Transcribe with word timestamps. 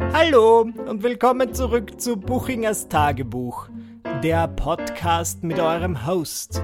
Hallo 0.00 0.60
und 0.60 1.02
willkommen 1.02 1.54
zurück 1.54 2.00
zu 2.00 2.16
Buchingers 2.16 2.88
Tagebuch, 2.88 3.68
der 4.22 4.48
Podcast 4.48 5.44
mit 5.44 5.60
eurem 5.60 6.06
Host. 6.06 6.62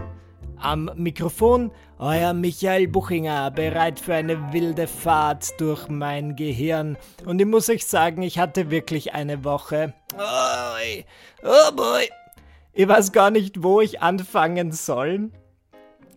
Am 0.57 0.91
Mikrofon 0.97 1.71
euer 1.99 2.33
Michael 2.33 2.89
Buchinger, 2.89 3.53
bereit 3.53 4.01
für 4.01 4.15
eine 4.15 4.53
wilde 4.53 4.89
Fahrt 4.89 5.61
durch 5.61 5.89
mein 5.89 6.35
Gehirn. 6.35 6.99
Und 7.25 7.41
ich 7.41 7.47
muss 7.47 7.69
euch 7.69 7.87
sagen, 7.87 8.23
ich 8.23 8.39
hatte 8.39 8.71
wirklich 8.71 9.13
eine 9.15 9.45
Woche. 9.45 9.95
Oh, 10.19 11.03
oh 11.45 11.73
boy. 11.77 12.09
Ich 12.73 12.89
weiß 12.89 13.13
gar 13.13 13.31
nicht, 13.31 13.63
wo 13.63 13.81
ich 13.81 14.03
anfangen 14.03 14.73
soll. 14.73 15.31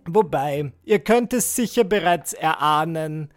Wobei, 0.06 0.72
ihr 0.84 1.00
könnt 1.00 1.34
es 1.34 1.56
sicher 1.56 1.84
bereits 1.84 2.34
erahnen 2.34 3.32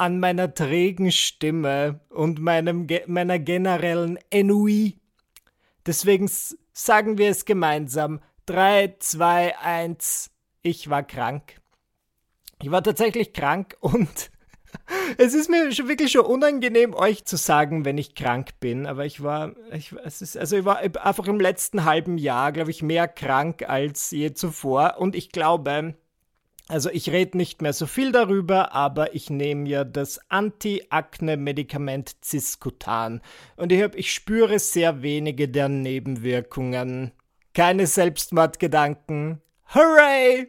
an 0.00 0.18
meiner 0.18 0.54
trägen 0.54 1.12
Stimme 1.12 2.00
und 2.08 2.40
meinem, 2.40 2.86
meiner 3.06 3.38
generellen 3.38 4.18
Ennui. 4.30 4.96
Deswegen 5.84 6.26
sagen 6.72 7.18
wir 7.18 7.28
es 7.28 7.44
gemeinsam. 7.44 8.20
3, 8.46 8.96
2, 8.98 9.58
1. 9.58 10.30
Ich 10.62 10.88
war 10.88 11.02
krank. 11.02 11.60
Ich 12.62 12.70
war 12.70 12.82
tatsächlich 12.82 13.34
krank 13.34 13.76
und 13.80 14.30
es 15.18 15.34
ist 15.34 15.50
mir 15.50 15.70
schon 15.70 15.88
wirklich 15.88 16.12
schon 16.12 16.24
unangenehm, 16.24 16.94
euch 16.94 17.26
zu 17.26 17.36
sagen, 17.36 17.84
wenn 17.84 17.98
ich 17.98 18.14
krank 18.14 18.58
bin. 18.58 18.86
Aber 18.86 19.04
ich 19.04 19.22
war, 19.22 19.54
ich, 19.70 19.92
es 20.02 20.22
ist, 20.22 20.38
also 20.38 20.56
ich 20.56 20.64
war 20.64 20.78
einfach 20.78 21.26
im 21.26 21.40
letzten 21.40 21.84
halben 21.84 22.16
Jahr, 22.16 22.52
glaube 22.52 22.70
ich, 22.70 22.82
mehr 22.82 23.06
krank 23.06 23.68
als 23.68 24.12
je 24.12 24.32
zuvor. 24.32 24.96
Und 24.98 25.14
ich 25.14 25.30
glaube, 25.30 25.94
also 26.70 26.88
ich 26.90 27.10
rede 27.10 27.36
nicht 27.36 27.62
mehr 27.62 27.72
so 27.72 27.86
viel 27.86 28.12
darüber, 28.12 28.72
aber 28.72 29.14
ich 29.14 29.28
nehme 29.28 29.68
ja 29.68 29.82
das 29.82 30.20
Anti-Akne-Medikament 30.30 32.14
Ciscutan. 32.22 33.20
Und 33.56 33.72
ich, 33.72 33.82
hab, 33.82 33.96
ich 33.96 34.12
spüre 34.14 34.58
sehr 34.60 35.02
wenige 35.02 35.48
der 35.48 35.68
Nebenwirkungen. 35.68 37.10
Keine 37.54 37.88
Selbstmordgedanken. 37.88 39.40
Hooray! 39.74 40.48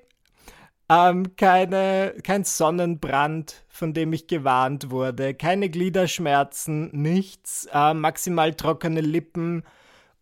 Ähm, 0.90 1.36
keine, 1.38 2.14
kein 2.23 2.44
Sonnenbrand, 2.44 3.64
von 3.67 3.94
dem 3.94 4.14
ich 4.14 4.28
gewarnt 4.28 4.92
wurde. 4.92 5.34
Keine 5.34 5.70
Gliederschmerzen, 5.70 6.92
nichts. 6.92 7.67
Äh, 7.73 7.95
maximal 7.95 8.54
trockene 8.54 9.02
Lippen. 9.02 9.64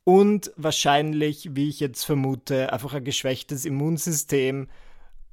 Und 0.06 0.54
wahrscheinlich, 0.56 1.56
wie 1.56 1.68
ich 1.68 1.82
jetzt 1.82 2.06
vermute, 2.06 2.72
einfach 2.72 2.94
ein 2.94 3.04
geschwächtes 3.04 3.66
Immunsystem 3.66 4.70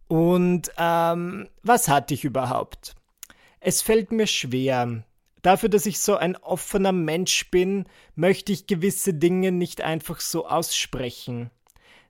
und 0.08 0.70
ähm, 0.78 1.48
was 1.62 1.88
hatte 1.88 2.14
ich 2.14 2.24
überhaupt? 2.24 2.94
Es 3.60 3.82
fällt 3.82 4.12
mir 4.12 4.26
schwer. 4.26 5.04
Dafür, 5.42 5.68
dass 5.68 5.86
ich 5.86 6.00
so 6.00 6.16
ein 6.16 6.36
offener 6.36 6.92
Mensch 6.92 7.50
bin, 7.50 7.84
möchte 8.14 8.52
ich 8.52 8.66
gewisse 8.66 9.14
Dinge 9.14 9.52
nicht 9.52 9.80
einfach 9.80 10.20
so 10.20 10.46
aussprechen. 10.46 11.50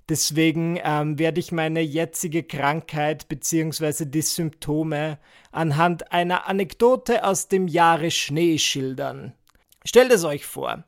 Deswegen 0.08 0.78
ähm, 0.84 1.18
werde 1.18 1.40
ich 1.40 1.50
meine 1.50 1.80
jetzige 1.80 2.44
Krankheit 2.44 3.26
bzw. 3.28 4.04
die 4.06 4.22
Symptome 4.22 5.18
anhand 5.50 6.12
einer 6.12 6.46
Anekdote 6.46 7.24
aus 7.24 7.48
dem 7.48 7.66
Jahre 7.66 8.12
Schnee 8.12 8.58
schildern. 8.58 9.32
Stellt 9.84 10.12
es 10.12 10.24
euch 10.24 10.46
vor, 10.46 10.84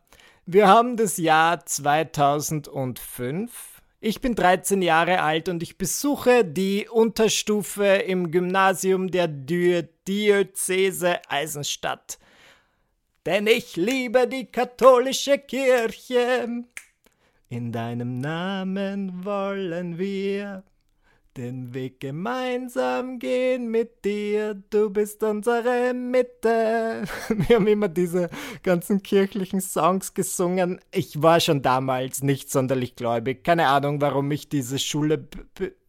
wir 0.47 0.69
haben 0.69 0.97
das 0.97 1.19
Jahr 1.19 1.67
2005 1.67 3.78
ich 4.01 4.21
bin 4.21 4.35
13 4.35 4.81
Jahre 4.83 5.23
alt 5.23 5.49
und 5.49 5.63
ich 5.63 5.77
besuche 5.77 6.45
die 6.45 6.89
Unterstufe 6.89 7.85
im 7.85 8.31
Gymnasium 8.31 9.11
der 9.11 9.29
Diözese 9.29 11.21
Eisenstadt. 11.29 12.19
Denn 13.27 13.47
ich 13.47 13.77
liebe 13.77 14.29
die 14.29 14.47
katholische 14.47 15.39
Kirche. 15.39 16.65
In 17.49 17.73
deinem 17.73 18.21
Namen 18.21 19.25
wollen 19.25 19.99
wir 19.99 20.63
den 21.39 21.72
Weg 21.72 22.00
gemeinsam 22.00 23.20
gehen 23.20 23.70
mit 23.70 24.05
dir, 24.05 24.61
du 24.70 24.90
bist 24.90 25.23
unsere 25.23 25.95
Mitte. 25.95 27.05
Wir 27.29 27.57
haben 27.57 27.67
immer 27.68 27.89
diese 27.89 28.29
ganzen 28.64 29.02
kirchlichen 29.02 29.61
Songs 29.61 30.14
gesungen. 30.14 30.80
Ich 30.90 31.23
war 31.23 31.39
schon 31.39 31.63
damals 31.63 32.23
nicht 32.23 32.51
sonderlich 32.51 32.96
gläubig. 32.96 33.45
Keine 33.45 33.68
Ahnung, 33.68 34.01
warum 34.01 34.30
ich 34.33 34.48
diese 34.48 34.80
Schule. 34.80 35.29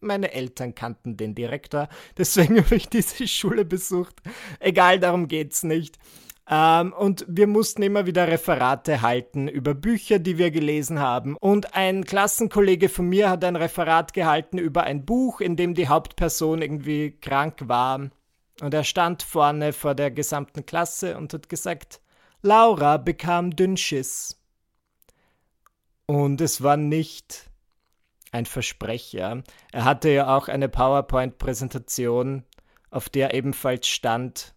Meine 0.02 0.32
Eltern 0.34 0.76
kannten 0.76 1.18
den 1.18 1.34
Direktor, 1.34 1.90
deswegen 2.18 2.58
habe 2.64 2.76
ich 2.76 2.88
diese 2.88 3.28
Schule 3.28 3.66
besucht. 3.66 4.22
Egal, 4.60 5.00
darum 5.00 5.28
geht's 5.28 5.64
nicht. 5.64 5.98
Ähm, 6.52 6.94
und 6.94 7.26
wir 7.28 7.46
mussten 7.46 7.84
immer 7.84 8.08
wieder 8.08 8.28
Referate 8.28 9.04
halten 9.04 9.48
über 9.48 9.76
Bücher, 9.76 10.18
die 10.18 10.40
wir 10.40 10.50
gelesen 10.50 11.00
haben. 11.00 11.38
Und 11.38 11.76
ein 11.76 12.06
Klassenkollege 12.06 12.90
von 12.90 13.08
mir 13.08 13.30
hat 13.30 13.44
ein 13.44 13.56
Referat 13.56 14.14
gehalten 14.14 14.58
über 14.58 14.84
ein 14.84 15.06
Buch, 15.06 15.42
in 15.42 15.56
dem 15.56 15.76
die 15.76 15.88
Hauptperson 15.88 16.64
irgendwie 16.64 17.12
krank 17.12 17.68
war. 17.68 18.10
Und 18.62 18.74
er 18.74 18.84
stand 18.84 19.22
vorne 19.22 19.74
vor 19.74 19.94
der 19.94 20.10
gesamten 20.10 20.66
Klasse 20.66 21.18
und 21.18 21.34
hat 21.34 21.50
gesagt, 21.50 22.02
Laura 22.42 22.98
bekam 22.98 23.56
Dünnschiss. 23.56 24.42
Und 26.08 26.42
es 26.42 26.64
war 26.64 26.78
nicht 26.78 27.52
ein 28.32 28.48
Versprecher. 28.48 29.44
Er 29.72 29.86
hatte 29.86 30.10
ja 30.10 30.36
auch 30.36 30.48
eine 30.48 30.68
PowerPoint-Präsentation, 30.68 32.44
auf 32.90 33.10
der 33.10 33.36
ebenfalls 33.36 33.88
stand, 33.88 34.56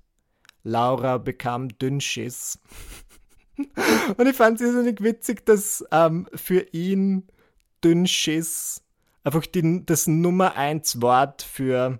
Laura 0.62 1.19
bekam 1.19 1.69
Dünnschiss. 1.78 2.59
Und 4.17 4.27
ich 4.27 4.37
fand 4.37 4.61
es 4.61 4.67
irrsinnig 4.67 5.03
witzig, 5.03 5.45
dass 5.45 5.84
ähm, 5.91 6.27
für 6.34 6.67
ihn 6.73 7.27
Dünnschiss 7.84 8.83
einfach 9.25 9.47
die, 9.47 9.84
das 9.84 10.06
Nummer 10.06 10.56
1 10.56 11.03
Wort 11.03 11.43
für 11.43 11.99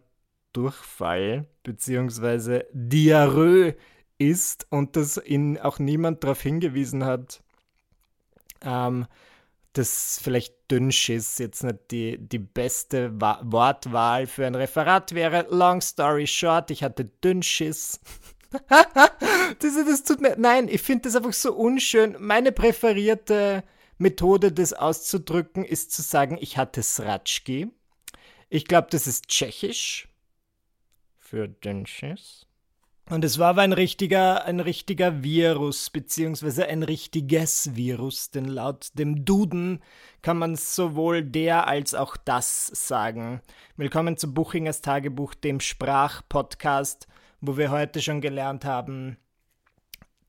Durchfall 0.53 1.47
bzw. 1.63 2.65
Diarrhoe 2.73 3.75
ist 4.19 4.67
und 4.71 4.97
dass 4.97 5.23
ihn 5.25 5.59
auch 5.59 5.79
niemand 5.79 6.23
darauf 6.23 6.41
hingewiesen 6.41 7.05
hat, 7.05 7.43
ähm, 8.63 9.07
dass 9.73 10.21
vielleicht 10.23 10.55
Dünnschiss 10.71 11.39
jetzt 11.39 11.65
nicht 11.65 11.91
die, 11.91 12.19
die 12.19 12.39
beste 12.39 13.21
Wa 13.21 13.41
Wortwahl 13.43 14.27
für 14.27 14.47
ein 14.47 14.55
Referat 14.55 15.15
wäre. 15.15 15.47
Long 15.51 15.81
story 15.81 16.27
short, 16.27 16.71
ich 16.71 16.83
hatte 16.83 17.07
Dünnschiss. 17.07 18.01
das, 19.59 19.75
das 19.87 20.05
tut 20.05 20.21
mir. 20.21 20.37
Nein, 20.37 20.69
ich 20.69 20.83
finde 20.83 21.03
das 21.03 21.17
einfach 21.17 21.33
so 21.33 21.55
unschön. 21.55 22.17
Meine 22.19 22.53
präferierte 22.53 23.65
Methode, 23.99 24.53
das 24.53 24.73
auszudrücken, 24.73 25.65
ist 25.65 25.93
zu 25.93 26.03
sagen, 26.03 26.39
ich 26.41 26.59
hatte 26.59 26.83
Sratschki. 26.83 27.71
Ich 28.49 28.67
glaube, 28.67 28.89
das 28.91 29.07
ist 29.07 29.29
tschechisch 29.29 30.09
für 31.19 31.49
Dünnschiss. 31.49 32.47
Und 33.11 33.25
es 33.25 33.39
war 33.39 33.51
aber 33.51 33.63
ein 33.63 33.73
richtiger, 33.73 34.45
ein 34.45 34.61
richtiger 34.61 35.23
Virus, 35.23 35.91
beziehungsweise 35.91 36.67
ein 36.67 36.83
richtiges 36.83 37.75
Virus, 37.75 38.31
denn 38.31 38.45
laut 38.45 38.91
dem 38.95 39.25
Duden 39.25 39.83
kann 40.23 40.39
man 40.39 40.57
sowohl 40.57 41.23
der 41.23 41.67
als 41.67 41.95
auch 41.95 42.17
das 42.17 42.69
sagen. 42.69 43.43
Willkommen 43.77 44.17
zu 44.17 44.33
Buchingers 44.33 44.83
Tagebuch, 44.83 45.35
dem 45.35 45.61
Sprachpodcast 45.61 47.09
wo 47.43 47.57
wir 47.59 47.71
heute 47.71 48.01
schon 48.01 48.23
gelernt 48.23 48.65
haben, 48.65 49.19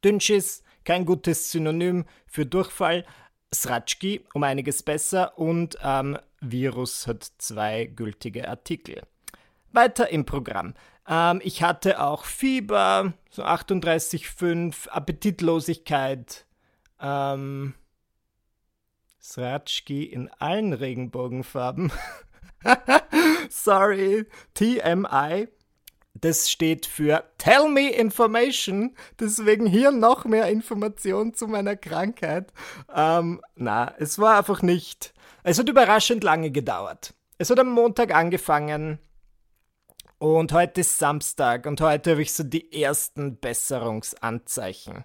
Dünnschiss, 0.04 0.64
kein 0.84 1.06
gutes 1.06 1.52
Synonym 1.52 2.06
für 2.26 2.46
Durchfall, 2.46 3.06
Sratschki 3.54 4.26
um 4.34 4.44
einiges 4.44 4.84
besser 4.84 5.38
und 5.38 5.78
ähm, 5.82 6.18
Virus 6.42 7.08
hat 7.08 7.32
zwei 7.38 7.86
gültige 7.86 8.50
Artikel. 8.50 9.04
Weiter 9.72 10.10
im 10.10 10.26
Programm. 10.26 10.74
Ähm, 11.08 11.40
ich 11.44 11.64
hatte 11.64 12.02
auch 12.02 12.26
Fieber, 12.26 13.14
so 13.30 13.44
38,5, 13.44 14.90
Appetitlosigkeit, 14.90 16.46
ähm, 17.00 17.76
Sratschki 19.22 20.04
in 20.04 20.30
allen 20.40 20.74
Regenbogenfarben. 20.74 21.92
Sorry, 23.50 24.26
TMI. 24.54 25.48
Das 26.24 26.50
steht 26.50 26.86
für 26.86 27.26
Tell 27.38 27.68
me 27.68 27.90
information. 27.90 28.96
Deswegen 29.20 29.66
hier 29.66 29.92
noch 29.92 30.24
mehr 30.24 30.48
Informationen 30.48 31.34
zu 31.34 31.50
meiner 31.50 31.76
Krankheit. 31.76 32.54
Ähm, 32.96 33.42
na, 33.58 33.94
es 34.00 34.18
war 34.20 34.38
einfach 34.38 34.62
nicht. 34.62 35.14
Es 35.44 35.60
hat 35.60 35.68
überraschend 35.68 36.24
lange 36.24 36.50
gedauert. 36.50 37.14
Es 37.40 37.50
hat 37.50 37.60
am 37.60 37.72
Montag 37.72 38.16
angefangen. 38.16 39.00
Und 40.18 40.54
heute 40.54 40.80
ist 40.80 40.98
Samstag 40.98 41.66
und 41.66 41.82
heute 41.82 42.12
habe 42.12 42.22
ich 42.22 42.32
so 42.32 42.44
die 42.44 42.72
ersten 42.82 43.36
Besserungsanzeichen. 43.36 45.04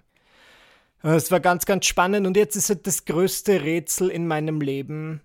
Es 1.03 1.31
war 1.31 1.41
ganz, 1.41 1.65
ganz 1.65 1.85
spannend 1.85 2.27
und 2.27 2.37
jetzt 2.37 2.55
ist 2.55 2.69
halt 2.69 2.87
das 2.87 3.03
größte 3.03 3.61
Rätsel 3.61 4.07
in 4.07 4.25
meinem 4.25 4.61
Leben. 4.61 5.19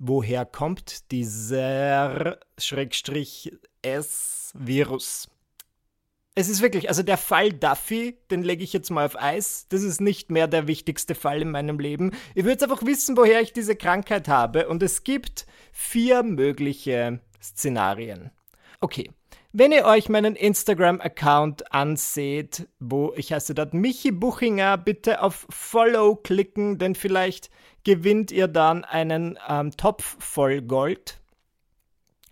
Woher 0.00 0.44
kommt 0.44 1.12
dieser 1.12 2.40
Schrägstrich 2.58 3.52
S 3.82 4.52
Virus. 4.54 5.28
Es 6.34 6.48
ist 6.48 6.62
wirklich, 6.62 6.88
also 6.88 7.02
der 7.02 7.18
Fall 7.18 7.52
Duffy, 7.52 8.16
den 8.30 8.42
lege 8.42 8.64
ich 8.64 8.72
jetzt 8.72 8.90
mal 8.90 9.04
auf 9.04 9.20
Eis. 9.20 9.66
Das 9.68 9.82
ist 9.82 10.00
nicht 10.00 10.30
mehr 10.30 10.48
der 10.48 10.66
wichtigste 10.66 11.14
Fall 11.14 11.42
in 11.42 11.50
meinem 11.50 11.78
Leben. 11.78 12.12
Ich 12.34 12.44
würde 12.44 12.64
einfach 12.64 12.86
wissen, 12.86 13.18
woher 13.18 13.42
ich 13.42 13.52
diese 13.52 13.76
Krankheit 13.76 14.28
habe. 14.28 14.68
Und 14.68 14.82
es 14.82 15.04
gibt 15.04 15.46
vier 15.72 16.22
mögliche 16.22 17.20
Szenarien. 17.42 18.30
Okay. 18.80 19.10
Wenn 19.52 19.72
ihr 19.72 19.84
euch 19.84 20.08
meinen 20.08 20.34
Instagram-Account 20.34 21.74
anseht, 21.74 22.66
wo 22.80 23.12
ich 23.16 23.34
heiße 23.34 23.54
dort 23.54 23.74
Michi 23.74 24.10
Buchinger, 24.10 24.78
bitte 24.78 25.20
auf 25.20 25.46
Follow 25.50 26.16
klicken, 26.16 26.78
denn 26.78 26.94
vielleicht 26.94 27.50
gewinnt 27.84 28.30
ihr 28.30 28.48
dann 28.48 28.84
einen 28.84 29.38
ähm, 29.46 29.72
Topf 29.76 30.16
voll 30.20 30.62
Gold. 30.62 31.21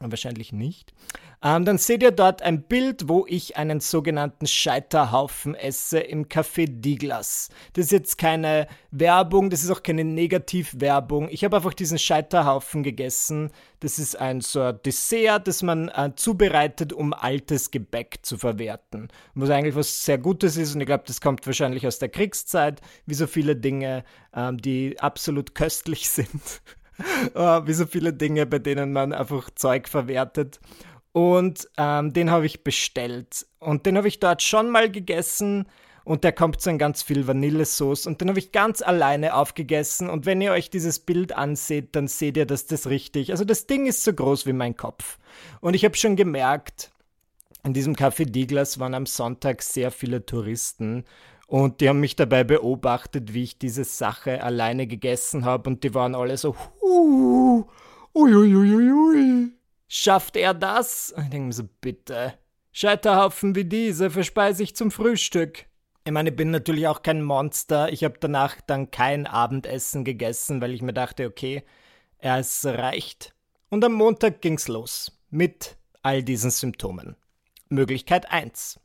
Wahrscheinlich 0.02 0.52
nicht. 0.52 0.94
Ähm, 1.42 1.64
dann 1.64 1.78
seht 1.78 2.02
ihr 2.02 2.10
dort 2.10 2.42
ein 2.42 2.62
Bild, 2.62 3.08
wo 3.08 3.26
ich 3.26 3.56
einen 3.56 3.80
sogenannten 3.80 4.46
Scheiterhaufen 4.46 5.54
esse 5.54 5.98
im 5.98 6.26
Café 6.26 6.66
Diglas. 6.68 7.48
Das 7.74 7.86
ist 7.86 7.92
jetzt 7.92 8.18
keine 8.18 8.66
Werbung, 8.90 9.50
das 9.50 9.62
ist 9.62 9.70
auch 9.70 9.82
keine 9.82 10.04
Negativwerbung. 10.04 11.28
Ich 11.30 11.44
habe 11.44 11.56
einfach 11.56 11.74
diesen 11.74 11.98
Scheiterhaufen 11.98 12.82
gegessen. 12.82 13.50
Das 13.80 13.98
ist 13.98 14.18
ein 14.18 14.40
so 14.40 14.60
ein 14.60 14.78
Dessert, 14.84 15.48
das 15.48 15.62
man 15.62 15.88
äh, 15.88 16.12
zubereitet, 16.14 16.92
um 16.92 17.14
altes 17.14 17.70
Gebäck 17.70 18.18
zu 18.22 18.38
verwerten. 18.38 19.08
Was 19.34 19.50
eigentlich 19.50 19.74
was 19.74 20.04
sehr 20.04 20.18
Gutes 20.18 20.56
ist 20.58 20.74
und 20.74 20.80
ich 20.80 20.86
glaube, 20.86 21.04
das 21.06 21.20
kommt 21.20 21.46
wahrscheinlich 21.46 21.86
aus 21.86 21.98
der 21.98 22.10
Kriegszeit, 22.10 22.80
wie 23.06 23.14
so 23.14 23.26
viele 23.26 23.56
Dinge, 23.56 24.04
ähm, 24.34 24.58
die 24.58 24.98
absolut 24.98 25.54
köstlich 25.54 26.08
sind. 26.10 26.62
Uh, 27.34 27.66
wie 27.66 27.72
so 27.72 27.86
viele 27.86 28.12
Dinge, 28.12 28.46
bei 28.46 28.58
denen 28.58 28.92
man 28.92 29.12
einfach 29.12 29.50
Zeug 29.54 29.88
verwertet. 29.88 30.60
Und 31.12 31.68
ähm, 31.76 32.12
den 32.12 32.30
habe 32.30 32.46
ich 32.46 32.62
bestellt. 32.62 33.46
Und 33.58 33.86
den 33.86 33.96
habe 33.96 34.08
ich 34.08 34.20
dort 34.20 34.42
schon 34.42 34.70
mal 34.70 34.90
gegessen. 34.90 35.66
Und 36.04 36.24
der 36.24 36.32
kommt 36.32 36.60
so 36.60 36.70
in 36.70 36.78
ganz 36.78 37.02
viel 37.02 37.26
Vanillesauce. 37.26 38.06
Und 38.06 38.20
den 38.20 38.28
habe 38.28 38.38
ich 38.38 38.52
ganz 38.52 38.82
alleine 38.82 39.34
aufgegessen. 39.34 40.08
Und 40.08 40.26
wenn 40.26 40.40
ihr 40.40 40.52
euch 40.52 40.70
dieses 40.70 40.98
Bild 41.00 41.36
anseht, 41.36 41.94
dann 41.96 42.08
seht 42.08 42.36
ihr, 42.36 42.46
dass 42.46 42.66
das 42.66 42.88
richtig. 42.88 43.32
Also 43.32 43.44
das 43.44 43.66
Ding 43.66 43.86
ist 43.86 44.04
so 44.04 44.12
groß 44.12 44.46
wie 44.46 44.52
mein 44.52 44.76
Kopf. 44.76 45.18
Und 45.60 45.74
ich 45.74 45.84
habe 45.84 45.96
schon 45.96 46.16
gemerkt, 46.16 46.90
in 47.64 47.74
diesem 47.74 47.94
Café 47.94 48.24
Diglas 48.24 48.78
waren 48.78 48.94
am 48.94 49.06
Sonntag 49.06 49.62
sehr 49.62 49.90
viele 49.90 50.24
Touristen. 50.24 51.04
Und 51.46 51.80
die 51.80 51.88
haben 51.88 52.00
mich 52.00 52.14
dabei 52.14 52.44
beobachtet, 52.44 53.34
wie 53.34 53.42
ich 53.42 53.58
diese 53.58 53.82
Sache 53.84 54.42
alleine 54.42 54.86
gegessen 54.86 55.44
habe. 55.44 55.68
Und 55.68 55.82
die 55.82 55.94
waren 55.94 56.14
alle 56.14 56.36
so, 56.36 56.54
uh, 56.90 57.64
ui, 58.14 58.34
ui, 58.34 58.54
ui, 58.54 58.92
ui. 58.92 59.52
Schafft 59.88 60.36
er 60.36 60.54
das? 60.54 61.14
Ich 61.16 61.30
denke 61.30 61.46
mir 61.48 61.52
so, 61.52 61.64
bitte. 61.80 62.34
Scheiterhaufen 62.72 63.54
wie 63.54 63.64
diese 63.64 64.10
verspeise 64.10 64.62
ich 64.62 64.76
zum 64.76 64.90
Frühstück. 64.90 65.66
Ich 66.04 66.12
meine, 66.12 66.30
ich 66.30 66.36
bin 66.36 66.50
natürlich 66.50 66.86
auch 66.86 67.02
kein 67.02 67.22
Monster. 67.22 67.92
Ich 67.92 68.04
habe 68.04 68.14
danach 68.18 68.60
dann 68.66 68.90
kein 68.90 69.26
Abendessen 69.26 70.04
gegessen, 70.04 70.60
weil 70.60 70.72
ich 70.72 70.82
mir 70.82 70.92
dachte, 70.92 71.26
okay, 71.26 71.64
es 72.18 72.64
reicht. 72.64 73.34
Und 73.68 73.84
am 73.84 73.92
Montag 73.92 74.40
ging's 74.40 74.68
los 74.68 75.20
mit 75.30 75.76
all 76.02 76.22
diesen 76.22 76.50
Symptomen. 76.50 77.16
Möglichkeit 77.68 78.30
1. 78.30 78.80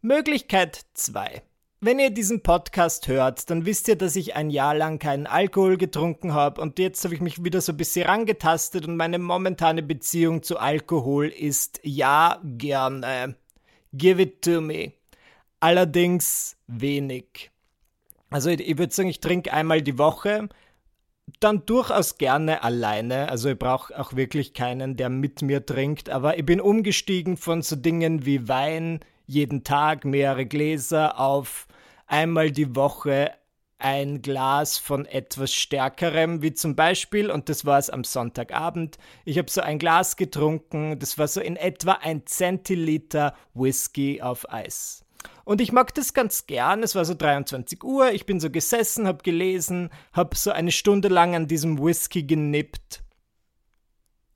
Möglichkeit 0.00 0.84
2. 0.94 1.42
Wenn 1.78 1.98
ihr 1.98 2.08
diesen 2.08 2.42
Podcast 2.42 3.06
hört, 3.06 3.50
dann 3.50 3.66
wisst 3.66 3.86
ihr, 3.88 3.96
dass 3.96 4.16
ich 4.16 4.34
ein 4.34 4.48
Jahr 4.48 4.74
lang 4.74 4.98
keinen 4.98 5.26
Alkohol 5.26 5.76
getrunken 5.76 6.32
habe 6.32 6.62
und 6.62 6.78
jetzt 6.78 7.04
habe 7.04 7.14
ich 7.14 7.20
mich 7.20 7.44
wieder 7.44 7.60
so 7.60 7.72
ein 7.72 7.76
bisschen 7.76 8.06
rangetastet 8.06 8.88
und 8.88 8.96
meine 8.96 9.18
momentane 9.18 9.82
Beziehung 9.82 10.42
zu 10.42 10.58
Alkohol 10.58 11.26
ist 11.26 11.80
ja 11.82 12.40
gerne. 12.42 13.36
Give 13.92 14.22
it 14.22 14.40
to 14.40 14.62
me. 14.62 14.94
Allerdings 15.60 16.56
wenig. 16.66 17.50
Also 18.30 18.48
ich, 18.48 18.60
ich 18.60 18.78
würde 18.78 18.94
sagen, 18.94 19.10
ich 19.10 19.20
trinke 19.20 19.52
einmal 19.52 19.82
die 19.82 19.98
Woche, 19.98 20.48
dann 21.40 21.66
durchaus 21.66 22.16
gerne 22.16 22.62
alleine. 22.62 23.28
Also 23.28 23.50
ich 23.50 23.58
brauche 23.58 23.98
auch 24.00 24.16
wirklich 24.16 24.54
keinen, 24.54 24.96
der 24.96 25.10
mit 25.10 25.42
mir 25.42 25.66
trinkt, 25.66 26.08
aber 26.08 26.38
ich 26.38 26.46
bin 26.46 26.62
umgestiegen 26.62 27.36
von 27.36 27.60
so 27.60 27.76
Dingen 27.76 28.24
wie 28.24 28.48
Wein, 28.48 29.00
jeden 29.26 29.64
Tag 29.64 30.04
mehrere 30.04 30.46
Gläser 30.46 31.18
auf 31.18 31.66
einmal 32.06 32.50
die 32.50 32.74
Woche 32.74 33.32
ein 33.78 34.22
Glas 34.22 34.78
von 34.78 35.04
etwas 35.04 35.52
Stärkerem, 35.52 36.40
wie 36.40 36.54
zum 36.54 36.76
Beispiel, 36.76 37.30
und 37.30 37.48
das 37.48 37.66
war 37.66 37.78
es 37.78 37.90
am 37.90 38.04
Sonntagabend, 38.04 38.96
ich 39.24 39.36
habe 39.36 39.50
so 39.50 39.60
ein 39.60 39.78
Glas 39.78 40.16
getrunken, 40.16 40.98
das 40.98 41.18
war 41.18 41.28
so 41.28 41.40
in 41.40 41.56
etwa 41.56 41.92
ein 41.92 42.26
Zentiliter 42.26 43.34
Whisky 43.54 44.22
auf 44.22 44.50
Eis. 44.50 45.04
Und 45.44 45.60
ich 45.60 45.72
mag 45.72 45.94
das 45.94 46.14
ganz 46.14 46.46
gern, 46.46 46.82
es 46.82 46.94
war 46.94 47.04
so 47.04 47.14
23 47.14 47.84
Uhr, 47.84 48.12
ich 48.12 48.24
bin 48.26 48.40
so 48.40 48.50
gesessen, 48.50 49.06
habe 49.06 49.22
gelesen, 49.22 49.90
habe 50.12 50.36
so 50.36 50.52
eine 50.52 50.72
Stunde 50.72 51.08
lang 51.08 51.34
an 51.34 51.46
diesem 51.46 51.78
Whisky 51.78 52.22
genippt. 52.22 53.02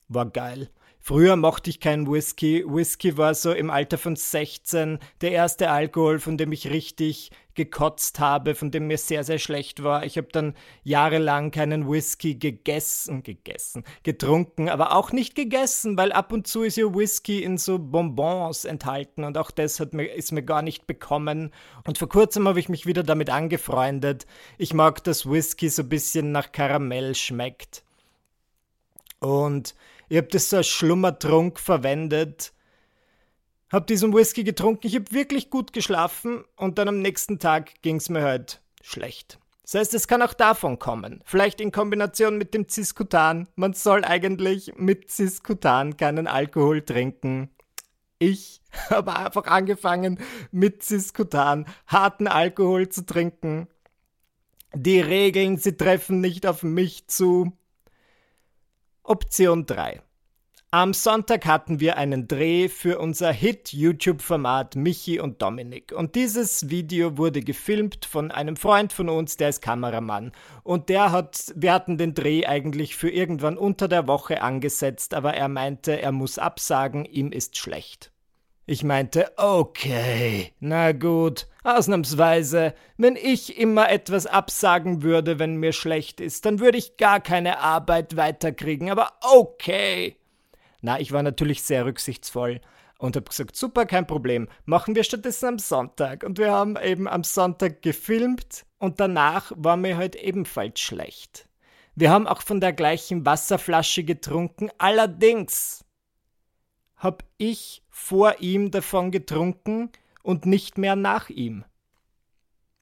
War 0.09 0.27
geil. 0.27 0.71
Früher 1.03 1.37
mochte 1.37 1.71
ich 1.71 1.81
keinen 1.81 2.11
Whisky. 2.11 2.63
Whisky 2.67 3.17
war 3.17 3.35
so 3.35 3.53
im 3.53 3.71
Alter 3.71 3.97
von 3.97 4.17
16 4.17 4.99
der 5.23 5.33
erste 5.33 5.71
Alkohol, 5.71 6.19
von 6.19 6.37
dem 6.37 6.53
ich 6.53 6.71
richtig 6.71 7.31
gekotzt 7.55 8.21
habe, 8.21 8.55
von 8.55 8.71
dem 8.71 8.87
mir 8.87 8.99
sehr, 8.99 9.25
sehr 9.25 9.39
schlecht 9.39 9.83
war. 9.83 10.05
Ich 10.05 10.19
habe 10.19 10.29
dann 10.31 10.55
jahrelang 10.83 11.51
keinen 11.51 11.91
Whisky 11.91 12.35
gegessen, 12.35 13.23
gegessen, 13.23 13.85
getrunken, 14.03 14.69
aber 14.69 14.95
auch 14.95 15.11
nicht 15.11 15.35
gegessen, 15.35 15.97
weil 15.97 16.13
ab 16.13 16.33
und 16.33 16.47
zu 16.47 16.63
ist 16.63 16.77
ja 16.77 16.95
Whisky 16.95 17.43
in 17.43 17.57
so 17.57 17.79
Bonbons 17.79 18.67
enthalten 18.67 19.25
und 19.25 19.39
auch 19.39 19.51
das 19.51 19.81
hat 19.81 19.95
mir, 19.95 20.07
ist 20.13 20.33
mir 20.33 20.43
gar 20.43 20.63
nicht 20.63 20.87
bekommen. 20.87 21.51
Und 21.87 21.97
vor 21.97 22.09
kurzem 22.09 22.47
habe 22.47 22.61
ich 22.61 22.69
mich 22.69 22.87
wieder 22.87 23.03
damit 23.03 23.31
angefreundet. 23.31 24.27
Ich 24.59 24.75
mag, 24.75 25.03
dass 25.05 25.29
Whisky 25.29 25.71
so 25.71 25.83
ein 25.83 25.89
bisschen 25.89 26.31
nach 26.31 26.53
Karamell 26.53 27.15
schmeckt. 27.15 27.85
Und 29.19 29.75
ich 30.11 30.17
habe 30.17 30.27
das 30.27 30.51
so 30.51 30.57
als 30.59 30.67
Schlummertrunk 30.67 31.61
verwendet. 31.61 32.53
Hab 33.71 33.87
diesen 33.87 34.13
Whisky 34.13 34.43
getrunken, 34.43 34.89
ich 34.89 34.97
habe 34.97 35.13
wirklich 35.13 35.51
gut 35.51 35.73
geschlafen 35.73 36.45
und 36.57 36.79
dann 36.79 36.89
am 36.89 37.01
nächsten 37.01 37.39
Tag 37.39 37.81
ging 37.83 37.97
es 37.97 38.09
mir 38.09 38.23
halt 38.23 38.61
schlecht. 38.83 39.39
Das 39.63 39.75
heißt, 39.75 39.95
es 39.95 40.09
kann 40.09 40.21
auch 40.23 40.35
davon 40.35 40.81
kommen. 40.81 41.23
Vielleicht 41.25 41.61
in 41.61 41.71
Kombination 41.71 42.39
mit 42.39 42.55
dem 42.55 42.69
Ciscutan. 42.69 43.47
Man 43.55 43.73
soll 43.73 44.05
eigentlich 44.05 44.73
mit 44.77 45.13
Ciscutan 45.13 45.97
keinen 45.97 46.27
Alkohol 46.27 46.83
trinken. 46.83 47.51
Ich 48.19 48.63
habe 48.91 49.15
einfach 49.15 49.45
angefangen, 49.47 50.19
mit 50.51 50.83
Ciscutan 50.83 51.67
harten 51.87 52.27
Alkohol 52.27 52.89
zu 52.89 53.07
trinken. 53.07 53.69
Die 54.75 55.01
Regeln, 55.01 55.57
sie 55.57 55.77
treffen 55.77 56.21
nicht 56.21 56.47
auf 56.47 56.65
mich 56.65 57.07
zu. 57.07 57.53
Option 59.11 59.67
3. 59.67 60.03
Am 60.73 60.95
Sonntag 60.95 61.47
hatten 61.47 61.81
wir 61.81 61.97
einen 61.97 62.29
Dreh 62.29 62.69
für 62.69 63.01
unser 63.01 63.33
Hit-YouTube-Format 63.33 64.77
Michi 64.77 65.19
und 65.19 65.43
Dominik. 65.43 65.91
Und 65.91 66.15
dieses 66.15 66.71
Video 66.71 67.19
wurde 67.19 67.41
gefilmt 67.41 68.05
von 68.05 68.31
einem 68.31 68.55
Freund 68.55 68.93
von 68.93 69.09
uns, 69.09 69.37
der 69.37 69.49
ist 69.49 69.63
Kameramann. 69.63 70.31
Und 70.63 70.89
der 70.89 71.11
hat, 71.11 71.53
wir 71.57 71.73
hatten 71.73 71.99
den 71.99 72.15
Dreh 72.15 72.47
eigentlich 72.47 72.95
für 72.95 73.11
irgendwann 73.11 73.59
unter 73.59 73.89
der 73.89 74.07
Woche 74.07 74.43
angesetzt, 74.43 75.13
aber 75.13 75.35
er 75.35 75.49
meinte, 75.49 76.01
er 76.01 76.13
muss 76.13 76.39
absagen, 76.39 77.05
ihm 77.05 77.33
ist 77.33 77.59
schlecht. 77.59 78.13
Ich 78.65 78.85
meinte, 78.85 79.33
okay, 79.39 80.53
na 80.61 80.93
gut, 80.93 81.49
ausnahmsweise, 81.65 82.75
wenn 82.97 83.17
ich 83.17 83.59
immer 83.59 83.91
etwas 83.91 84.27
absagen 84.27 85.03
würde, 85.03 85.41
wenn 85.41 85.57
mir 85.57 85.73
schlecht 85.73 86.21
ist, 86.21 86.45
dann 86.45 86.61
würde 86.61 86.79
ich 86.79 86.97
gar 86.97 87.19
keine 87.19 87.59
Arbeit 87.59 88.17
weiterkriegen, 88.17 88.89
aber 88.89 89.15
okay. 89.23 90.17
Na, 90.81 90.99
ich 91.01 91.13
war 91.13 91.23
natürlich 91.23 91.63
sehr 91.63 91.85
rücksichtsvoll 91.85 92.61
und 92.99 93.17
habe 93.17 93.29
gesagt, 93.29 93.57
super, 93.57 93.87
kein 93.87 94.07
Problem, 94.07 94.49
machen 94.65 94.95
wir 94.95 95.05
stattdessen 95.05 95.47
am 95.47 95.59
Sonntag. 95.59 96.23
Und 96.23 96.39
wir 96.39 96.53
haben 96.53 96.77
eben 96.77 97.09
am 97.09 97.25
Sonntag 97.25 97.83
gefilmt 97.83 98.67
und 98.79 99.01
danach 99.01 99.53
war 99.57 99.77
mir 99.77 99.97
halt 99.97 100.17
ebenfalls 100.17 100.81
schlecht. 100.81 101.49
Wir 101.95 102.11
haben 102.11 102.27
auch 102.27 102.43
von 102.43 102.61
der 102.61 102.73
gleichen 102.73 103.27
Wasserflasche 103.27 104.05
getrunken, 104.05 104.71
allerdings 104.79 105.85
habe 106.97 107.25
ich 107.39 107.83
vor 107.89 108.41
ihm 108.41 108.71
davon 108.71 109.11
getrunken 109.11 109.91
und 110.23 110.47
nicht 110.47 110.79
mehr 110.79 110.97
nach 110.97 111.31
ihm. 111.31 111.65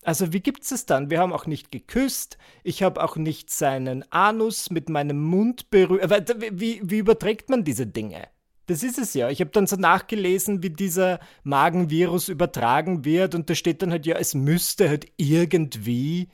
Also 0.02 0.33
wie 0.33 0.40
gibt's 0.40 0.71
es 0.71 0.87
dann? 0.87 1.11
Wir 1.11 1.19
haben 1.19 1.33
auch 1.33 1.47
nicht 1.47 1.73
geküsst, 1.73 2.38
ich 2.62 2.83
habe 2.83 3.02
auch 3.02 3.17
nicht 3.17 3.50
seinen 3.50 4.11
Anus 4.12 4.71
mit 4.71 4.88
meinem 4.88 5.23
Mund 5.23 5.71
berührt. 5.71 6.37
Wie, 6.52 6.81
wie 6.83 6.99
überträgt 6.99 7.50
man 7.50 7.64
diese 7.64 7.87
Dinge? 7.87 8.28
Das 8.67 8.83
ist 8.83 8.99
es 8.99 9.14
ja. 9.14 9.31
Ich 9.31 9.40
habe 9.40 9.50
dann 9.50 9.67
so 9.67 9.76
nachgelesen, 9.76 10.62
wie 10.62 10.71
dieser 10.71 11.21
Magenvirus 11.43 12.28
übertragen 12.28 13.05
wird 13.05 13.35
und 13.35 13.49
da 13.50 13.55
steht 13.55 13.83
dann 13.83 13.90
halt, 13.90 14.07
ja, 14.07 14.17
es 14.17 14.35
müsste 14.35 14.88
halt 14.88 15.11
irgendwie. 15.17 16.28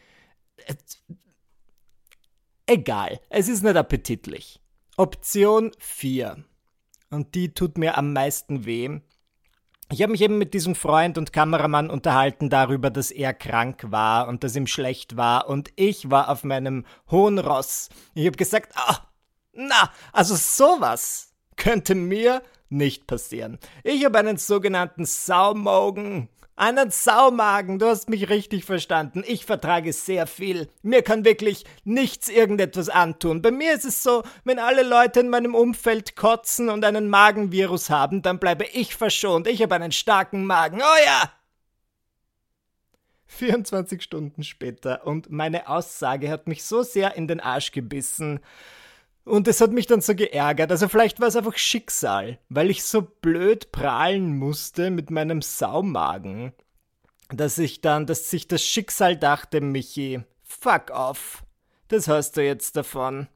Egal, 2.67 3.21
es 3.29 3.49
ist 3.49 3.63
nicht 3.63 3.77
appetitlich. 3.77 4.61
Option 4.97 5.71
4 5.79 6.45
und 7.11 7.35
die 7.35 7.55
tut 7.55 7.79
mir 7.79 7.97
am 7.97 8.13
meisten 8.13 8.65
weh. 8.67 9.01
Ich 9.95 10.03
habe 10.03 10.11
mich 10.11 10.23
eben 10.23 10.39
mit 10.39 10.55
diesem 10.55 10.75
Freund 10.75 11.19
und 11.19 11.33
Kameramann 11.33 11.89
unterhalten 11.89 12.51
darüber, 12.51 12.91
dass 12.91 13.13
er 13.13 13.33
krank 13.33 13.93
war 13.93 14.27
und 14.27 14.43
dass 14.43 14.57
ihm 14.57 14.67
schlecht 14.67 15.17
war 15.17 15.49
und 15.49 15.71
ich 15.77 16.11
war 16.11 16.31
auf 16.31 16.43
meinem 16.43 16.85
hohen 17.13 17.39
Ross. 17.39 17.91
Ich 18.13 18.27
habe 18.27 18.37
gesagt, 18.37 18.73
ah, 18.75 19.07
na, 19.53 19.93
also 20.13 20.35
sowas 20.35 21.33
könnte 21.55 21.95
mir 21.95 22.43
nicht 22.69 23.07
passieren. 23.07 23.61
Ich 23.85 24.05
habe 24.05 24.19
einen 24.19 24.37
sogenannten 24.37 25.05
Saumogen 25.05 26.29
einen 26.57 26.91
Saumagen, 26.91 27.79
du 27.79 27.87
hast 27.87 28.09
mich 28.09 28.29
richtig 28.29 28.65
verstanden. 28.65 29.25
Ich 29.27 29.45
vertrage 29.45 29.93
sehr 29.93 30.27
viel. 30.27 30.69
Mir 30.83 31.03
kann 31.03 31.25
wirklich 31.25 31.65
nichts 31.85 32.29
irgendetwas 32.29 32.89
antun. 32.89 33.43
Bei 33.43 33.51
mir 33.51 33.75
ist 33.75 33.85
es 33.85 34.03
so, 34.03 34.23
wenn 34.45 34.59
alle 34.59 34.83
Leute 34.83 35.21
in 35.21 35.31
meinem 35.31 35.55
Umfeld 35.55 36.17
kotzen 36.17 36.69
und 36.69 36.85
einen 36.85 37.09
Magenvirus 37.09 37.91
haben, 37.91 38.23
dann 38.23 38.39
bleibe 38.39 38.65
ich 38.73 38.95
verschont. 38.95 39.49
Ich 39.49 39.63
habe 39.63 39.75
einen 39.75 39.93
starken 39.93 40.45
Magen. 40.47 40.81
Oh 40.81 41.05
ja! 41.05 41.33
24 43.27 44.01
Stunden 44.01 44.45
später 44.45 45.07
und 45.07 45.31
meine 45.31 45.69
Aussage 45.69 46.31
hat 46.31 46.47
mich 46.47 46.63
so 46.63 46.83
sehr 46.83 47.17
in 47.17 47.27
den 47.27 47.41
Arsch 47.41 47.73
gebissen. 47.73 48.39
Und 49.25 49.49
es 49.49 49.61
hat 49.61 49.73
mich 49.73 49.87
dann 49.87 50.03
so 50.03 50.15
geärgert. 50.15 50.71
Also 50.71 50.89
vielleicht 50.89 51.21
war 51.21 51.29
es 51.29 51.37
einfach 51.37 51.57
Schicksal, 51.57 52.39
weil 52.49 52.71
ich 52.71 52.85
so 52.85 53.03
blöd 53.03 53.73
prahlen 53.73 54.37
musste 54.37 54.91
mit 54.91 55.11
meinem 55.11 55.41
Saumagen, 55.41 56.53
dass 57.31 57.59
ich 57.59 57.81
dann, 57.81 58.07
dass 58.07 58.31
sich 58.31 58.49
das 58.49 58.63
Schicksal 58.63 59.17
dachte, 59.17 59.61
Michi, 59.61 60.21
fuck 60.43 60.91
off. 60.91 61.43
Das 61.89 62.07
hast 62.09 62.37
du 62.37 62.45
jetzt 62.45 62.77
davon. 62.77 63.29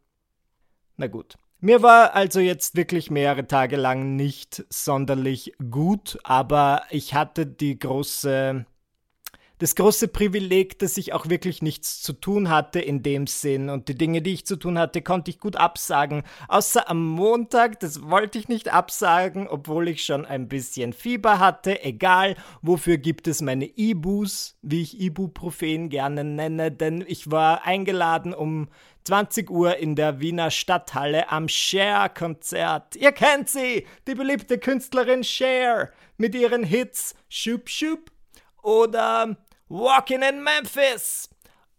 Na 0.96 1.06
gut. 1.06 1.36
Mir 1.60 1.82
war 1.82 2.14
also 2.14 2.38
jetzt 2.38 2.76
wirklich 2.76 3.10
mehrere 3.10 3.46
Tage 3.46 3.76
lang 3.76 4.14
nicht 4.14 4.64
sonderlich 4.68 5.54
gut, 5.70 6.18
aber 6.22 6.84
ich 6.90 7.14
hatte 7.14 7.46
die 7.46 7.78
große 7.78 8.64
das 9.58 9.74
große 9.74 10.08
Privileg, 10.08 10.78
dass 10.78 10.96
ich 10.96 11.12
auch 11.12 11.28
wirklich 11.28 11.62
nichts 11.62 12.00
zu 12.00 12.12
tun 12.12 12.48
hatte 12.48 12.80
in 12.80 13.02
dem 13.02 13.26
Sinn 13.26 13.70
und 13.70 13.88
die 13.88 13.96
Dinge, 13.96 14.22
die 14.22 14.34
ich 14.34 14.46
zu 14.46 14.56
tun 14.56 14.78
hatte, 14.78 15.02
konnte 15.02 15.30
ich 15.30 15.40
gut 15.40 15.56
absagen. 15.56 16.22
Außer 16.46 16.88
am 16.88 17.04
Montag, 17.04 17.80
das 17.80 18.02
wollte 18.08 18.38
ich 18.38 18.48
nicht 18.48 18.72
absagen, 18.72 19.48
obwohl 19.48 19.88
ich 19.88 20.04
schon 20.04 20.24
ein 20.24 20.48
bisschen 20.48 20.92
Fieber 20.92 21.40
hatte. 21.40 21.82
Egal, 21.82 22.36
wofür 22.62 22.98
gibt 22.98 23.26
es 23.26 23.42
meine 23.42 23.66
Ibus, 23.76 24.56
wie 24.62 24.82
ich 24.82 25.00
Ibuprofen 25.00 25.88
gerne 25.88 26.22
nenne, 26.22 26.70
denn 26.70 27.04
ich 27.06 27.30
war 27.30 27.64
eingeladen 27.64 28.34
um 28.34 28.68
20 29.04 29.50
Uhr 29.50 29.76
in 29.78 29.96
der 29.96 30.20
Wiener 30.20 30.50
Stadthalle 30.50 31.30
am 31.30 31.48
Cher-Konzert. 31.48 32.94
Ihr 32.94 33.12
kennt 33.12 33.48
sie, 33.48 33.86
die 34.06 34.14
beliebte 34.14 34.58
Künstlerin 34.58 35.24
Cher 35.24 35.90
mit 36.16 36.34
ihren 36.34 36.62
Hits 36.62 37.14
Schup 37.28 37.68
Schup 37.68 38.10
oder 38.62 39.36
Walking 39.68 40.22
in 40.22 40.42
Memphis 40.42 41.28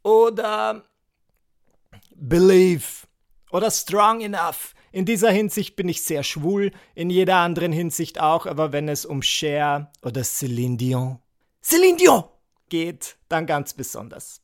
oder 0.03 0.83
Believe 2.15 3.07
oder 3.51 3.71
Strong 3.71 4.21
Enough. 4.21 4.73
In 4.91 5.05
dieser 5.05 5.31
Hinsicht 5.31 5.75
bin 5.75 5.87
ich 5.87 6.01
sehr 6.01 6.23
schwul, 6.23 6.71
in 6.95 7.09
jeder 7.09 7.37
anderen 7.37 7.71
Hinsicht 7.71 8.19
auch, 8.19 8.45
aber 8.45 8.71
wenn 8.71 8.89
es 8.89 9.05
um 9.05 9.21
Cher 9.21 9.91
oder 10.03 10.21
Céline 10.21 10.77
Dion, 10.77 11.19
Céline 11.63 11.97
Dion 11.97 12.23
geht, 12.69 13.17
dann 13.27 13.45
ganz 13.45 13.73
besonders. 13.73 14.41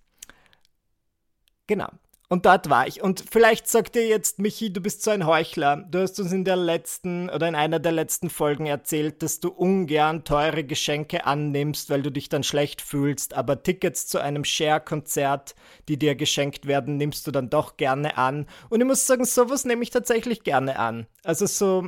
Genau. 1.67 1.89
Und 2.35 2.45
dort 2.45 2.69
war 2.69 2.85
ich. 2.85 3.01
Und 3.01 3.23
vielleicht 3.31 3.65
sagt 3.69 3.95
dir 3.95 4.05
jetzt, 4.05 4.39
Michi, 4.39 4.73
du 4.73 4.81
bist 4.81 5.03
so 5.03 5.09
ein 5.09 5.25
Heuchler. 5.25 5.87
Du 5.89 6.01
hast 6.01 6.19
uns 6.19 6.33
in 6.33 6.43
der 6.43 6.57
letzten 6.57 7.29
oder 7.29 7.47
in 7.47 7.55
einer 7.55 7.79
der 7.79 7.93
letzten 7.93 8.29
Folgen 8.29 8.65
erzählt, 8.65 9.23
dass 9.23 9.39
du 9.39 9.47
ungern 9.47 10.25
teure 10.25 10.65
Geschenke 10.65 11.25
annimmst, 11.25 11.89
weil 11.89 12.01
du 12.01 12.11
dich 12.11 12.27
dann 12.27 12.43
schlecht 12.43 12.81
fühlst. 12.81 13.35
Aber 13.35 13.63
Tickets 13.63 14.07
zu 14.07 14.19
einem 14.19 14.43
Share-Konzert, 14.43 15.55
die 15.87 15.95
dir 15.97 16.15
geschenkt 16.15 16.67
werden, 16.67 16.97
nimmst 16.97 17.25
du 17.25 17.31
dann 17.31 17.49
doch 17.49 17.77
gerne 17.77 18.17
an. 18.17 18.47
Und 18.67 18.81
ich 18.81 18.85
muss 18.85 19.07
sagen, 19.07 19.23
sowas 19.23 19.63
nehme 19.63 19.83
ich 19.83 19.91
tatsächlich 19.91 20.43
gerne 20.43 20.77
an. 20.77 21.07
Also 21.23 21.45
so 21.45 21.87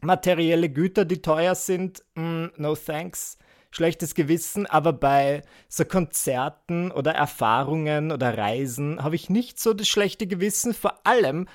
materielle 0.00 0.68
Güter, 0.68 1.04
die 1.04 1.22
teuer 1.22 1.56
sind, 1.56 2.04
mm, 2.14 2.50
no 2.56 2.76
thanks 2.76 3.36
schlechtes 3.76 4.14
Gewissen, 4.14 4.66
aber 4.66 4.92
bei 4.94 5.42
so 5.68 5.84
Konzerten 5.84 6.90
oder 6.90 7.12
Erfahrungen 7.12 8.10
oder 8.10 8.36
Reisen 8.36 9.02
habe 9.02 9.16
ich 9.16 9.28
nicht 9.28 9.60
so 9.60 9.74
das 9.74 9.86
schlechte 9.86 10.26
Gewissen. 10.26 10.72
Vor 10.72 11.06
allem, 11.06 11.46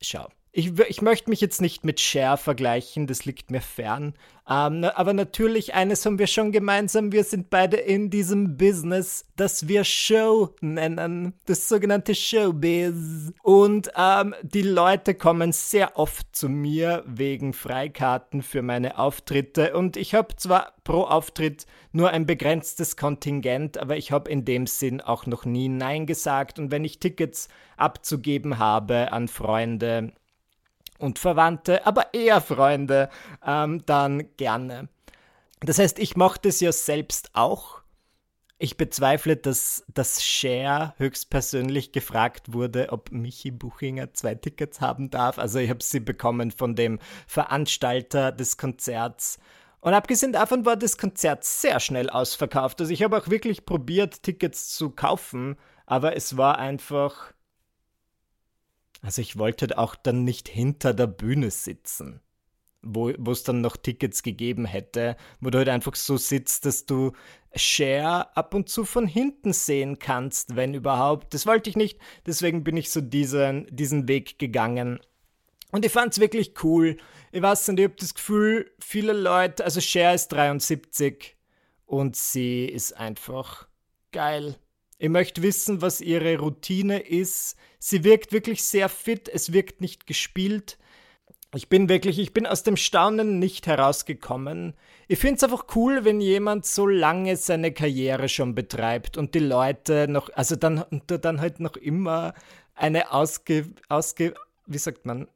schau, 0.00 0.28
ich, 0.56 0.78
ich 0.78 1.02
möchte 1.02 1.30
mich 1.30 1.40
jetzt 1.40 1.60
nicht 1.60 1.84
mit 1.84 1.98
Cher 1.98 2.36
vergleichen, 2.36 3.08
das 3.08 3.24
liegt 3.24 3.50
mir 3.50 3.60
fern. 3.60 4.14
Ähm, 4.48 4.84
aber 4.84 5.12
natürlich, 5.12 5.74
eines 5.74 6.06
haben 6.06 6.20
wir 6.20 6.28
schon 6.28 6.52
gemeinsam, 6.52 7.10
wir 7.10 7.24
sind 7.24 7.50
beide 7.50 7.76
in 7.76 8.08
diesem 8.08 8.56
Business, 8.56 9.26
das 9.34 9.66
wir 9.66 9.82
Show 9.82 10.54
nennen, 10.60 11.34
das 11.46 11.68
sogenannte 11.68 12.14
Showbiz. 12.14 13.32
Und 13.42 13.90
ähm, 13.96 14.32
die 14.42 14.62
Leute 14.62 15.14
kommen 15.14 15.50
sehr 15.50 15.98
oft 15.98 16.36
zu 16.36 16.48
mir 16.48 17.02
wegen 17.04 17.52
Freikarten 17.52 18.40
für 18.40 18.62
meine 18.62 18.98
Auftritte. 18.98 19.76
Und 19.76 19.96
ich 19.96 20.14
habe 20.14 20.36
zwar 20.36 20.74
pro 20.84 21.02
Auftritt 21.02 21.66
nur 21.90 22.10
ein 22.10 22.26
begrenztes 22.26 22.96
Kontingent, 22.96 23.78
aber 23.78 23.96
ich 23.96 24.12
habe 24.12 24.30
in 24.30 24.44
dem 24.44 24.68
Sinn 24.68 25.00
auch 25.00 25.26
noch 25.26 25.46
nie 25.46 25.68
Nein 25.68 26.06
gesagt. 26.06 26.60
Und 26.60 26.70
wenn 26.70 26.84
ich 26.84 27.00
Tickets 27.00 27.48
abzugeben 27.76 28.58
habe 28.58 29.10
an 29.10 29.26
Freunde, 29.26 30.12
und 30.98 31.18
Verwandte, 31.18 31.86
aber 31.86 32.14
eher 32.14 32.40
Freunde, 32.40 33.10
ähm, 33.44 33.84
dann 33.86 34.28
gerne. 34.36 34.88
Das 35.60 35.78
heißt, 35.78 35.98
ich 35.98 36.16
mochte 36.16 36.48
es 36.48 36.60
ja 36.60 36.72
selbst 36.72 37.30
auch. 37.34 37.82
Ich 38.58 38.76
bezweifle, 38.76 39.36
dass 39.36 39.84
das 39.92 40.24
Share 40.24 40.94
höchstpersönlich 40.98 41.92
gefragt 41.92 42.52
wurde, 42.52 42.90
ob 42.90 43.10
Michi 43.10 43.50
Buchinger 43.50 44.14
zwei 44.14 44.36
Tickets 44.36 44.80
haben 44.80 45.10
darf. 45.10 45.38
Also 45.38 45.58
ich 45.58 45.70
habe 45.70 45.82
sie 45.82 46.00
bekommen 46.00 46.50
von 46.50 46.76
dem 46.76 46.98
Veranstalter 47.26 48.30
des 48.30 48.56
Konzerts. 48.56 49.38
Und 49.80 49.92
abgesehen 49.92 50.32
davon 50.32 50.64
war 50.64 50.76
das 50.76 50.96
Konzert 50.96 51.44
sehr 51.44 51.80
schnell 51.80 52.08
ausverkauft. 52.08 52.80
Also 52.80 52.92
ich 52.92 53.02
habe 53.02 53.18
auch 53.18 53.28
wirklich 53.28 53.66
probiert, 53.66 54.22
Tickets 54.22 54.70
zu 54.70 54.90
kaufen, 54.90 55.56
aber 55.84 56.16
es 56.16 56.36
war 56.36 56.58
einfach 56.58 57.34
also 59.04 59.20
ich 59.20 59.36
wollte 59.36 59.76
auch 59.76 59.96
dann 59.96 60.24
nicht 60.24 60.48
hinter 60.48 60.94
der 60.94 61.06
Bühne 61.06 61.50
sitzen, 61.50 62.20
wo 62.80 63.10
es 63.10 63.42
dann 63.42 63.60
noch 63.60 63.76
Tickets 63.76 64.22
gegeben 64.22 64.64
hätte, 64.64 65.16
wo 65.40 65.50
du 65.50 65.58
halt 65.58 65.68
einfach 65.68 65.94
so 65.94 66.16
sitzt, 66.16 66.64
dass 66.64 66.86
du 66.86 67.12
Share 67.54 68.34
ab 68.34 68.54
und 68.54 68.70
zu 68.70 68.86
von 68.86 69.06
hinten 69.06 69.52
sehen 69.52 69.98
kannst, 69.98 70.56
wenn 70.56 70.72
überhaupt. 70.72 71.34
Das 71.34 71.46
wollte 71.46 71.68
ich 71.68 71.76
nicht, 71.76 71.98
deswegen 72.24 72.64
bin 72.64 72.78
ich 72.78 72.90
so 72.90 73.02
diesen, 73.02 73.66
diesen 73.70 74.08
Weg 74.08 74.38
gegangen. 74.38 74.98
Und 75.70 75.84
ich 75.84 75.92
fand 75.92 76.12
es 76.12 76.20
wirklich 76.20 76.54
cool. 76.64 76.96
Ich 77.30 77.42
weiß 77.42 77.68
nicht, 77.68 77.80
ich 77.80 77.84
habe 77.84 77.96
das 77.98 78.14
Gefühl, 78.14 78.72
viele 78.78 79.12
Leute, 79.12 79.64
also 79.64 79.82
Cher 79.82 80.14
ist 80.14 80.28
73 80.28 81.36
und 81.84 82.16
sie 82.16 82.64
ist 82.64 82.96
einfach 82.96 83.68
geil. 84.12 84.56
Ich 84.98 85.08
möchte 85.08 85.42
wissen, 85.42 85.82
was 85.82 86.00
ihre 86.00 86.38
Routine 86.38 87.00
ist. 87.00 87.56
Sie 87.78 88.04
wirkt 88.04 88.32
wirklich 88.32 88.62
sehr 88.62 88.88
fit, 88.88 89.28
es 89.28 89.52
wirkt 89.52 89.80
nicht 89.80 90.06
gespielt. 90.06 90.78
Ich 91.54 91.68
bin 91.68 91.88
wirklich, 91.88 92.18
ich 92.18 92.32
bin 92.32 92.46
aus 92.46 92.64
dem 92.64 92.76
Staunen 92.76 93.38
nicht 93.38 93.66
herausgekommen. 93.66 94.74
Ich 95.06 95.20
finde 95.20 95.36
es 95.36 95.44
einfach 95.44 95.66
cool, 95.76 96.04
wenn 96.04 96.20
jemand 96.20 96.66
so 96.66 96.86
lange 96.86 97.36
seine 97.36 97.72
Karriere 97.72 98.28
schon 98.28 98.54
betreibt 98.54 99.16
und 99.16 99.34
die 99.34 99.40
Leute 99.40 100.08
noch, 100.08 100.30
also 100.34 100.56
dann, 100.56 100.84
dann 101.06 101.40
halt 101.40 101.60
noch 101.60 101.76
immer 101.76 102.34
eine 102.74 103.12
ausge, 103.12 103.72
ausge, 103.88 104.34
wie 104.66 104.78
sagt 104.78 105.06
man, 105.06 105.28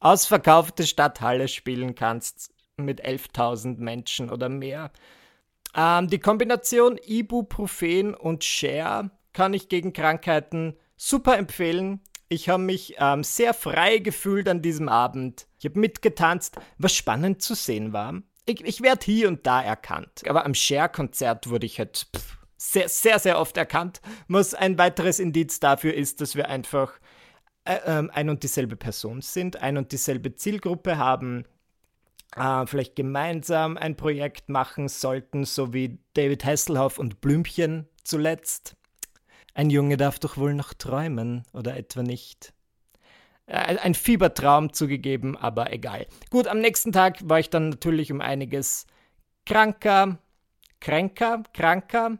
ausverkaufte 0.00 0.86
Stadthalle 0.86 1.48
spielen 1.48 1.94
kannst 1.94 2.52
mit 2.76 3.02
11.000 3.02 3.78
Menschen 3.78 4.30
oder 4.30 4.50
mehr. 4.50 4.90
Ähm, 5.74 6.08
die 6.08 6.18
Kombination 6.18 6.98
Ibuprofen 6.98 8.14
und 8.14 8.44
Share 8.44 9.10
kann 9.32 9.54
ich 9.54 9.68
gegen 9.68 9.92
Krankheiten 9.92 10.76
super 10.96 11.36
empfehlen. 11.36 12.00
Ich 12.28 12.48
habe 12.48 12.62
mich 12.62 12.96
ähm, 12.98 13.22
sehr 13.22 13.54
frei 13.54 13.98
gefühlt 13.98 14.48
an 14.48 14.62
diesem 14.62 14.88
Abend. 14.88 15.46
Ich 15.58 15.64
habe 15.66 15.78
mitgetanzt, 15.78 16.56
was 16.78 16.94
spannend 16.94 17.42
zu 17.42 17.54
sehen 17.54 17.92
war. 17.92 18.22
Ich, 18.46 18.64
ich 18.64 18.82
werde 18.82 19.04
hier 19.04 19.28
und 19.28 19.46
da 19.46 19.62
erkannt. 19.62 20.22
Aber 20.28 20.44
am 20.44 20.54
Share-Konzert 20.54 21.48
wurde 21.48 21.66
ich 21.66 21.78
halt 21.78 22.06
pff, 22.14 22.38
sehr, 22.56 22.88
sehr, 22.88 23.18
sehr 23.18 23.38
oft 23.38 23.56
erkannt. 23.56 24.00
Was 24.28 24.54
ein 24.54 24.78
weiteres 24.78 25.18
Indiz 25.18 25.60
dafür 25.60 25.94
ist, 25.94 26.20
dass 26.20 26.34
wir 26.36 26.48
einfach 26.48 26.92
äh, 27.64 27.74
äh, 27.74 28.08
ein 28.10 28.30
und 28.30 28.42
dieselbe 28.42 28.76
Person 28.76 29.20
sind, 29.20 29.62
ein 29.62 29.76
und 29.76 29.92
dieselbe 29.92 30.34
Zielgruppe 30.34 30.98
haben 30.98 31.44
äh, 32.36 32.66
vielleicht 32.66 32.96
gemeinsam 32.96 33.76
ein 33.76 33.96
Projekt 33.96 34.48
machen 34.48 34.88
sollten, 34.88 35.44
so 35.44 35.72
wie 35.72 35.98
David 36.14 36.44
Hasselhoff 36.44 36.98
und 36.98 37.20
Blümchen 37.20 37.88
zuletzt. 38.02 38.76
Ein 39.54 39.70
Junge 39.70 39.96
darf 39.96 40.18
doch 40.18 40.36
wohl 40.36 40.54
noch 40.54 40.74
träumen, 40.74 41.44
oder 41.52 41.76
etwa 41.76 42.02
nicht? 42.02 42.54
äh, 43.46 43.76
ein 43.78 43.94
Fiebertraum 43.94 44.72
zugegeben, 44.72 45.36
aber 45.36 45.72
egal. 45.72 46.06
Gut, 46.30 46.46
am 46.46 46.60
nächsten 46.60 46.92
Tag 46.92 47.18
war 47.28 47.38
ich 47.38 47.50
dann 47.50 47.70
natürlich 47.70 48.10
um 48.12 48.20
einiges 48.20 48.86
kranker, 49.46 50.18
kränker, 50.80 51.42
kranker. 51.52 52.18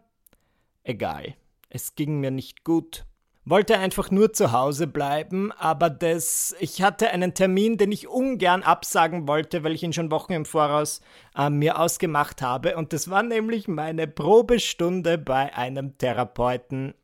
Egal. 0.82 1.34
Es 1.70 1.94
ging 1.94 2.20
mir 2.20 2.30
nicht 2.30 2.64
gut. 2.64 3.04
Wollte 3.46 3.78
einfach 3.78 4.10
nur 4.10 4.32
zu 4.32 4.52
Hause 4.52 4.86
bleiben, 4.86 5.52
aber 5.52 5.90
das, 5.90 6.56
ich 6.60 6.80
hatte 6.80 7.10
einen 7.10 7.34
Termin, 7.34 7.76
den 7.76 7.92
ich 7.92 8.08
ungern 8.08 8.62
absagen 8.62 9.28
wollte, 9.28 9.62
weil 9.62 9.74
ich 9.74 9.82
ihn 9.82 9.92
schon 9.92 10.10
Wochen 10.10 10.32
im 10.32 10.46
Voraus 10.46 11.02
äh, 11.36 11.50
mir 11.50 11.78
ausgemacht 11.78 12.40
habe. 12.40 12.76
Und 12.76 12.94
das 12.94 13.10
war 13.10 13.22
nämlich 13.22 13.68
meine 13.68 14.08
Probestunde 14.08 15.18
bei 15.18 15.54
einem 15.54 15.98
Therapeuten. 15.98 16.94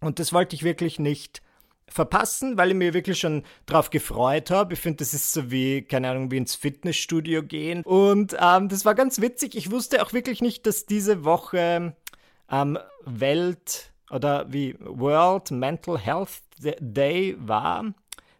Und 0.00 0.20
das 0.20 0.32
wollte 0.32 0.54
ich 0.54 0.62
wirklich 0.62 1.00
nicht 1.00 1.42
verpassen, 1.88 2.56
weil 2.56 2.70
ich 2.70 2.76
mir 2.76 2.94
wirklich 2.94 3.18
schon 3.18 3.42
drauf 3.66 3.90
gefreut 3.90 4.50
habe. 4.50 4.74
Ich 4.74 4.80
finde, 4.80 4.98
das 4.98 5.14
ist 5.14 5.32
so 5.32 5.50
wie, 5.50 5.82
keine 5.82 6.10
Ahnung, 6.10 6.30
wie 6.30 6.36
ins 6.36 6.54
Fitnessstudio 6.54 7.42
gehen. 7.42 7.82
Und 7.82 8.36
ähm, 8.40 8.68
das 8.68 8.84
war 8.84 8.94
ganz 8.94 9.20
witzig. 9.20 9.56
Ich 9.56 9.70
wusste 9.70 10.02
auch 10.02 10.12
wirklich 10.12 10.40
nicht, 10.40 10.66
dass 10.66 10.86
diese 10.86 11.24
Woche 11.24 11.94
ähm, 12.50 12.78
Welt 13.04 13.91
oder 14.12 14.46
wie 14.52 14.76
World 14.80 15.50
Mental 15.50 15.98
Health 15.98 16.42
Day 16.60 17.36
war. 17.38 17.92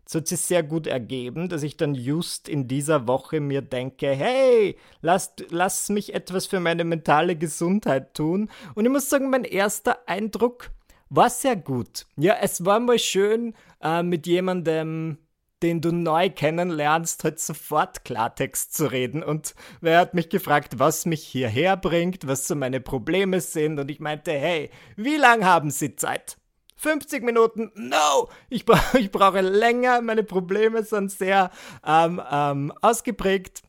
So 0.04 0.18
hat 0.18 0.28
sich 0.28 0.40
sehr 0.40 0.62
gut 0.62 0.86
ergeben, 0.86 1.48
dass 1.48 1.62
ich 1.62 1.76
dann 1.76 1.94
just 1.94 2.48
in 2.48 2.68
dieser 2.68 3.06
Woche 3.06 3.40
mir 3.40 3.62
denke, 3.62 4.10
hey, 4.10 4.76
lass, 5.00 5.32
lass 5.48 5.88
mich 5.88 6.12
etwas 6.12 6.46
für 6.46 6.60
meine 6.60 6.84
mentale 6.84 7.34
Gesundheit 7.34 8.12
tun. 8.12 8.50
Und 8.74 8.84
ich 8.84 8.90
muss 8.90 9.08
sagen, 9.08 9.30
mein 9.30 9.44
erster 9.44 10.06
Eindruck 10.06 10.70
war 11.08 11.30
sehr 11.30 11.56
gut. 11.56 12.06
Ja, 12.16 12.36
es 12.40 12.64
war 12.64 12.80
mal 12.80 12.98
schön, 12.98 13.54
äh, 13.80 14.02
mit 14.02 14.26
jemandem, 14.26 15.18
den 15.62 15.80
du 15.80 15.92
neu 15.92 16.30
kennenlernst, 16.30 17.24
halt 17.24 17.40
sofort 17.40 18.04
Klartext 18.04 18.74
zu 18.74 18.90
reden. 18.90 19.22
Und 19.22 19.54
wer 19.80 19.98
hat 19.98 20.14
mich 20.14 20.28
gefragt, 20.28 20.78
was 20.78 21.06
mich 21.06 21.22
hierher 21.22 21.76
bringt, 21.76 22.26
was 22.26 22.46
so 22.46 22.54
meine 22.54 22.80
Probleme 22.80 23.40
sind. 23.40 23.78
Und 23.78 23.90
ich 23.90 24.00
meinte, 24.00 24.32
hey, 24.32 24.70
wie 24.96 25.16
lange 25.16 25.46
haben 25.46 25.70
Sie 25.70 25.96
Zeit? 25.96 26.36
50 26.76 27.22
Minuten? 27.22 27.70
No! 27.74 28.28
Ich, 28.50 28.64
bra 28.64 28.80
ich 28.98 29.12
brauche 29.12 29.40
länger. 29.40 30.02
Meine 30.02 30.24
Probleme 30.24 30.82
sind 30.82 31.12
sehr 31.12 31.50
ähm, 31.86 32.20
ähm, 32.30 32.72
ausgeprägt. 32.82 33.62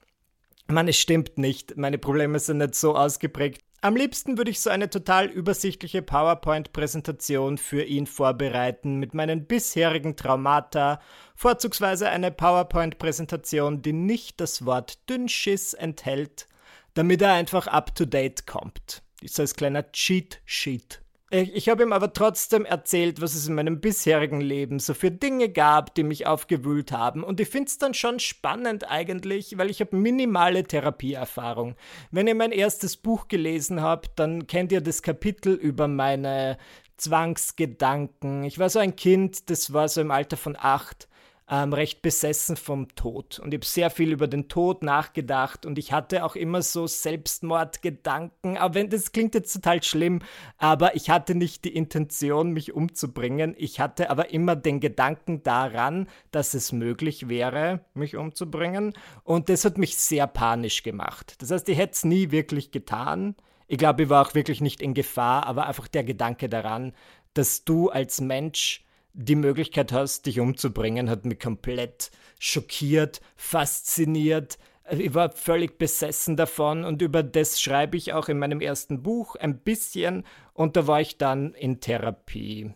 Man, 0.68 0.88
es 0.88 0.98
stimmt 0.98 1.38
nicht. 1.38 1.78
Meine 1.78 2.00
Probleme 2.00 2.40
sind 2.40 2.58
nicht 2.58 2.76
so 2.76 2.96
ausgeprägt. 2.96 3.62
Am 3.84 3.98
liebsten 3.98 4.38
würde 4.38 4.50
ich 4.50 4.62
so 4.62 4.70
eine 4.70 4.90
total 4.90 5.26
übersichtliche 5.26 6.02
PowerPoint-Präsentation 6.02 7.58
für 7.58 7.84
ihn 7.84 8.08
vorbereiten 8.08 8.96
mit 8.96 9.14
meinen 9.14 9.46
bisherigen 9.46 10.16
Traumata, 10.16 11.02
vorzugsweise 11.36 12.08
eine 12.08 12.32
PowerPoint-Präsentation, 12.32 13.82
die 13.82 13.92
nicht 13.92 14.40
das 14.40 14.66
Wort 14.66 15.10
Dünnschiss 15.10 15.74
enthält, 15.74 16.48
damit 16.94 17.22
er 17.22 17.34
einfach 17.34 17.68
up-to-date 17.68 18.48
kommt. 18.48 19.04
So 19.22 19.42
als 19.42 19.54
kleiner 19.54 19.92
Cheat-Sheet 19.92 21.03
ich 21.34 21.68
habe 21.68 21.82
ihm 21.82 21.94
aber 21.94 22.14
trotzdem 22.14 22.64
erzählt, 22.64 23.20
was 23.20 23.34
es 23.34 23.48
in 23.48 23.56
meinem 23.56 23.82
bisherigen 23.82 24.40
Leben 24.40 24.78
so 24.78 24.94
für 24.94 25.10
Dinge 25.10 25.50
gab, 25.50 25.96
die 25.96 26.04
mich 26.04 26.28
aufgewühlt 26.28 26.92
haben. 26.92 27.24
Und 27.24 27.40
ich 27.40 27.50
finde 27.50 27.70
es 27.70 27.80
dann 27.80 27.96
schon 27.96 28.20
spannend 28.20 28.90
eigentlich, 28.90 29.58
weil 29.58 29.72
ich 29.72 29.82
habe 29.82 29.96
minimale 29.96 30.64
Therapieerfahrung. 30.64 31.76
Wenn 32.12 32.28
ihr 32.28 32.36
mein 32.36 32.52
erstes 32.52 32.98
Buch 32.98 33.30
gelesen 33.30 33.82
habt, 33.82 34.20
dann 34.20 34.46
kennt 34.46 34.72
ihr 34.72 34.82
das 34.82 35.02
Kapitel 35.02 35.56
über 35.56 35.88
meine 35.88 36.58
Zwangsgedanken. 36.98 38.44
Ich 38.44 38.60
war 38.60 38.70
so 38.70 38.78
ein 38.78 38.96
Kind, 38.96 39.50
das 39.50 39.74
war 39.74 39.90
so 39.90 40.02
im 40.02 40.12
Alter 40.12 40.38
von 40.38 40.56
acht 40.56 41.08
ähm, 41.50 41.74
recht 41.74 42.02
besessen 42.02 42.56
vom 42.56 42.88
Tod. 42.96 43.40
Und 43.40 43.54
ich 43.54 43.58
habe 43.58 43.66
sehr 43.66 43.90
viel 43.90 44.12
über 44.12 44.28
den 44.28 44.48
Tod 44.48 44.82
nachgedacht 44.84 45.66
und 45.66 45.78
ich 45.78 45.92
hatte 45.92 46.24
auch 46.24 46.36
immer 46.36 46.62
so 46.62 46.88
Selbstmordgedanken. 46.88 48.58
Aber 48.58 48.76
wenn 48.76 48.90
das 48.90 49.12
klingt 49.12 49.36
jetzt 49.36 49.54
total 49.54 49.84
schlimm, 49.84 50.22
aber 50.58 50.96
ich 50.96 51.10
hatte 51.10 51.36
nicht 51.36 51.66
die 51.66 51.76
Intention, 51.76 52.52
mich 52.52 52.74
umzubringen. 52.74 53.56
Ich 53.58 53.80
hatte 53.80 54.10
aber 54.10 54.32
immer 54.32 54.56
den 54.56 54.80
Gedanken 54.80 55.44
daran, 55.44 56.08
dass 56.32 56.54
es 56.54 56.72
möglich 56.72 57.28
wäre, 57.28 57.82
mich 57.94 58.16
umzubringen. 58.16 58.94
Und 59.24 59.50
das 59.50 59.66
hat 59.66 59.78
mich 59.78 59.98
sehr 59.98 60.28
panisch 60.28 60.84
gemacht. 60.84 61.36
Das 61.42 61.52
heißt, 61.52 61.68
ich 61.68 61.78
hätte 61.78 61.94
es 61.94 62.06
nie 62.06 62.32
wirklich 62.32 62.72
getan. 62.72 63.36
Ich 63.68 63.78
glaube, 63.78 64.04
ich 64.04 64.10
war 64.10 64.26
auch 64.26 64.34
wirklich 64.34 64.62
nicht 64.62 64.82
in 64.82 64.94
Gefahr, 64.94 65.46
aber 65.46 65.68
einfach 65.68 65.88
der 65.88 66.04
Gedanke 66.04 66.48
daran, 66.48 66.94
dass 67.34 67.66
du 67.66 67.90
als 67.90 68.22
Mensch 68.22 68.86
die 69.14 69.36
Möglichkeit 69.36 69.92
hast, 69.92 70.26
dich 70.26 70.40
umzubringen, 70.40 71.10
hat 71.10 71.26
mich 71.26 71.40
komplett 71.40 72.12
schockiert, 72.40 73.22
fasziniert. 73.36 74.58
Ich 74.92 75.14
war 75.14 75.32
völlig 75.32 75.78
besessen 75.78 76.36
davon 76.36 76.84
und 76.84 77.02
über 77.02 77.24
das 77.24 77.62
schreibe 77.62 77.96
ich 77.96 78.14
auch 78.14 78.28
in 78.28 78.40
meinem 78.40 78.60
ersten 78.60 79.02
Buch 79.02 79.36
ein 79.36 79.60
bisschen 79.60 80.26
und 80.54 80.76
da 80.76 80.88
war 80.88 81.00
ich 81.00 81.18
dann 81.18 81.54
in 81.54 81.80
Therapie. 81.80 82.74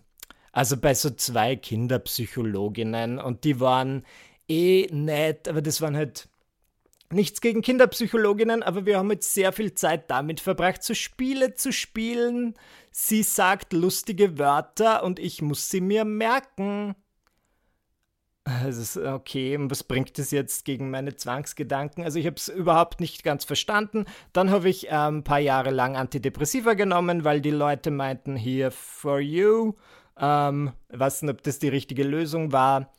Also 0.51 0.77
bei 0.77 0.93
so 0.93 1.09
zwei 1.09 1.55
Kinderpsychologinnen 1.55 3.19
und 3.19 3.43
die 3.43 3.59
waren 3.59 4.05
eh 4.47 4.87
nett, 4.91 5.47
aber 5.47 5.61
das 5.61 5.81
waren 5.81 5.97
halt 5.97 6.29
Nichts 7.09 7.39
gegen 7.39 7.61
Kinderpsychologinnen, 7.61 8.63
aber 8.63 8.85
wir 8.85 8.97
haben 8.97 9.11
jetzt 9.11 9.33
sehr 9.33 9.53
viel 9.53 9.73
Zeit 9.73 10.09
damit 10.11 10.41
verbracht, 10.41 10.83
so 10.83 10.93
Spiele 10.93 11.53
zu 11.53 11.71
spielen. 11.71 12.53
Sie 12.91 13.23
sagt 13.23 13.71
lustige 13.71 14.37
Wörter 14.37 15.03
und 15.03 15.17
ich 15.17 15.41
muss 15.41 15.69
sie 15.69 15.79
mir 15.79 16.03
merken. 16.03 16.95
Das 18.63 18.77
ist 18.77 18.97
okay, 18.97 19.57
was 19.59 19.83
bringt 19.83 20.17
es 20.19 20.31
jetzt 20.31 20.63
gegen 20.63 20.89
meine 20.89 21.15
Zwangsgedanken? 21.15 22.03
Also 22.03 22.17
ich 22.17 22.25
habe 22.25 22.37
es 22.37 22.47
überhaupt 22.47 23.01
nicht 23.01 23.23
ganz 23.23 23.43
verstanden. 23.43 24.05
Dann 24.31 24.51
habe 24.51 24.69
ich 24.69 24.87
äh, 24.87 24.91
ein 24.91 25.23
paar 25.23 25.39
Jahre 25.39 25.69
lang 25.69 25.97
Antidepressiva 25.97 26.73
genommen, 26.73 27.25
weil 27.25 27.41
die 27.41 27.51
Leute 27.51 27.91
meinten, 27.91 28.37
here 28.37 28.71
for 28.71 29.19
you. 29.19 29.73
Ähm, 30.17 30.71
weiß 30.89 31.23
nicht, 31.23 31.31
ob 31.31 31.43
das 31.43 31.59
die 31.59 31.67
richtige 31.67 32.03
Lösung 32.03 32.53
war. 32.53 32.93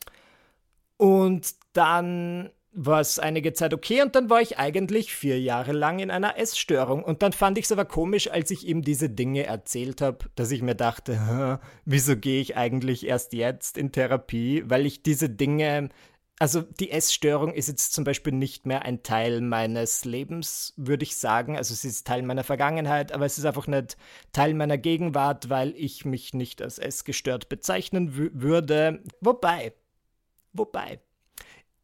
Und 0.97 1.55
dann 1.73 2.51
war 2.71 3.01
es 3.01 3.17
einige 3.17 3.53
Zeit 3.53 3.73
okay 3.73 4.01
und 4.01 4.15
dann 4.15 4.29
war 4.29 4.41
ich 4.41 4.59
eigentlich 4.59 5.13
vier 5.13 5.39
Jahre 5.39 5.71
lang 5.71 5.99
in 5.99 6.11
einer 6.11 6.37
Essstörung. 6.37 7.03
Und 7.03 7.23
dann 7.23 7.33
fand 7.33 7.57
ich 7.57 7.65
es 7.65 7.71
aber 7.71 7.85
komisch, 7.85 8.29
als 8.29 8.51
ich 8.51 8.67
ihm 8.67 8.83
diese 8.83 9.09
Dinge 9.09 9.45
erzählt 9.45 10.01
habe, 10.01 10.19
dass 10.35 10.51
ich 10.51 10.61
mir 10.61 10.75
dachte, 10.75 11.59
wieso 11.85 12.15
gehe 12.15 12.41
ich 12.41 12.57
eigentlich 12.57 13.07
erst 13.07 13.33
jetzt 13.33 13.77
in 13.77 13.91
Therapie? 13.91 14.63
Weil 14.67 14.85
ich 14.85 15.01
diese 15.01 15.29
Dinge, 15.29 15.89
also 16.37 16.61
die 16.61 16.91
Essstörung 16.91 17.53
ist 17.53 17.69
jetzt 17.69 17.93
zum 17.93 18.03
Beispiel 18.03 18.33
nicht 18.33 18.67
mehr 18.67 18.83
ein 18.83 19.01
Teil 19.01 19.41
meines 19.41 20.05
Lebens, 20.05 20.73
würde 20.77 21.03
ich 21.03 21.17
sagen. 21.17 21.57
Also 21.57 21.73
es 21.73 21.83
ist 21.83 22.05
Teil 22.05 22.21
meiner 22.21 22.43
Vergangenheit, 22.43 23.11
aber 23.11 23.25
es 23.25 23.39
ist 23.39 23.45
einfach 23.45 23.67
nicht 23.67 23.97
Teil 24.31 24.53
meiner 24.53 24.77
Gegenwart, 24.77 25.49
weil 25.49 25.73
ich 25.75 26.05
mich 26.05 26.35
nicht 26.35 26.61
als 26.61 26.77
essgestört 26.77 27.49
bezeichnen 27.49 28.15
würde. 28.15 29.03
Wobei, 29.21 29.73
wobei, 30.53 31.01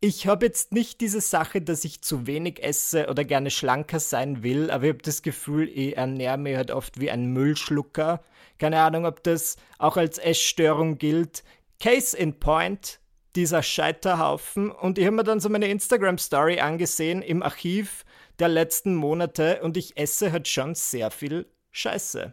ich 0.05 0.27
habe 0.27 0.45
jetzt 0.45 0.71
nicht 0.71 1.01
diese 1.01 1.19
Sache, 1.19 1.63
dass 1.63 1.83
ich 1.83 2.03
zu 2.03 2.27
wenig 2.27 2.63
esse 2.63 3.07
oder 3.09 3.23
gerne 3.23 3.49
schlanker 3.49 3.99
sein 3.99 4.43
will, 4.43 4.69
aber 4.69 4.83
ich 4.83 4.89
habe 4.89 5.01
das 5.01 5.23
Gefühl, 5.23 5.67
ich 5.67 5.97
ernähre 5.97 6.37
mich 6.37 6.55
halt 6.55 6.69
oft 6.69 6.99
wie 6.99 7.09
ein 7.09 7.33
Müllschlucker. 7.33 8.23
Keine 8.59 8.81
Ahnung, 8.81 9.07
ob 9.07 9.23
das 9.23 9.57
auch 9.79 9.97
als 9.97 10.19
Essstörung 10.19 10.99
gilt. 10.99 11.43
Case 11.79 12.15
in 12.15 12.39
point, 12.39 12.99
dieser 13.35 13.63
Scheiterhaufen. 13.63 14.69
Und 14.69 14.99
ich 14.99 15.05
habe 15.05 15.15
mir 15.15 15.23
dann 15.23 15.39
so 15.39 15.49
meine 15.49 15.69
Instagram-Story 15.69 16.59
angesehen 16.59 17.23
im 17.23 17.41
Archiv 17.41 18.05
der 18.37 18.49
letzten 18.49 18.93
Monate 18.93 19.63
und 19.63 19.75
ich 19.75 19.97
esse 19.97 20.31
halt 20.31 20.47
schon 20.47 20.75
sehr 20.75 21.09
viel 21.09 21.47
Scheiße. 21.71 22.31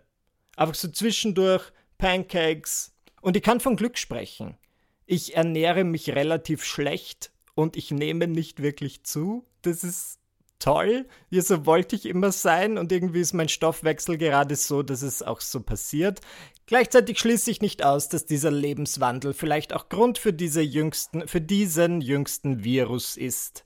Einfach 0.59 0.75
so 0.75 0.89
zwischendurch 0.89 1.73
Pancakes. 1.97 2.95
Und 3.23 3.35
ich 3.35 3.43
kann 3.43 3.61
von 3.61 3.77
Glück 3.77 3.97
sprechen. 3.97 4.59
Ich 5.07 5.37
ernähre 5.37 5.85
mich 5.85 6.11
relativ 6.11 6.67
schlecht 6.67 7.33
und 7.55 7.77
ich 7.77 7.91
nehme 7.91 8.27
nicht 8.29 8.63
wirklich 8.63 9.05
zu. 9.05 9.45
Das 9.63 9.85
ist 9.85 10.19
toll. 10.59 11.07
Ja, 11.31 11.43
so 11.43 11.67
wollte 11.67 11.97
ich 11.97 12.07
immer 12.07 12.33
sein 12.33 12.79
und 12.79 12.93
irgendwie 12.93 13.21
ist 13.21 13.33
mein 13.33 13.49
Stoffwechsel 13.49 14.17
gerade 14.17 14.57
so, 14.57 14.83
dass 14.83 15.03
es 15.03 15.23
auch 15.23 15.41
so 15.41 15.61
passiert. 15.61 16.21
Gleichzeitig 16.67 17.19
schließe 17.19 17.51
ich 17.51 17.61
nicht 17.61 17.85
aus, 17.85 18.09
dass 18.09 18.27
dieser 18.27 18.53
Lebenswandel 18.53 19.35
vielleicht 19.35 19.73
auch 19.73 19.89
Grund 19.89 20.19
für 20.19 20.33
diese 20.33 20.63
jüngsten, 20.63 21.27
für 21.27 21.41
diesen 21.41 22.01
jüngsten 22.01 22.63
Virus 22.63 23.17
ist. 23.17 23.65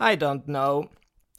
I 0.00 0.16
don't 0.16 0.44
know. 0.44 0.88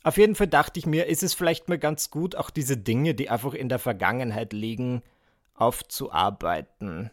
Auf 0.04 0.18
jeden 0.18 0.36
Fall 0.36 0.48
dachte 0.48 0.80
ich 0.80 0.86
mir, 0.86 1.08
ist 1.08 1.24
es 1.24 1.34
vielleicht 1.34 1.70
mal 1.70 1.78
ganz 1.78 2.10
gut, 2.10 2.36
auch 2.36 2.50
diese 2.50 2.78
Dinge, 2.78 3.14
die 3.14 3.30
einfach 3.30 3.54
in 3.54 3.70
der 3.70 3.80
Vergangenheit 3.80 4.54
liegen, 4.54 5.02
aufzuarbeiten. 5.54 7.12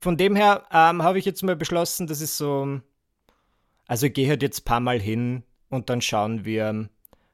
Von 0.00 0.16
dem 0.16 0.36
her 0.36 0.66
ähm, 0.70 1.02
habe 1.02 1.18
ich 1.18 1.24
jetzt 1.24 1.42
mal 1.42 1.56
beschlossen, 1.56 2.06
das 2.06 2.20
ist 2.20 2.36
so 2.36 2.80
also 3.86 4.08
gehe 4.10 4.28
halt 4.28 4.42
jetzt 4.42 4.60
ein 4.60 4.64
paar 4.64 4.80
Mal 4.80 5.00
hin 5.00 5.42
und 5.68 5.90
dann 5.90 6.00
schauen 6.00 6.44
wir, 6.44 6.88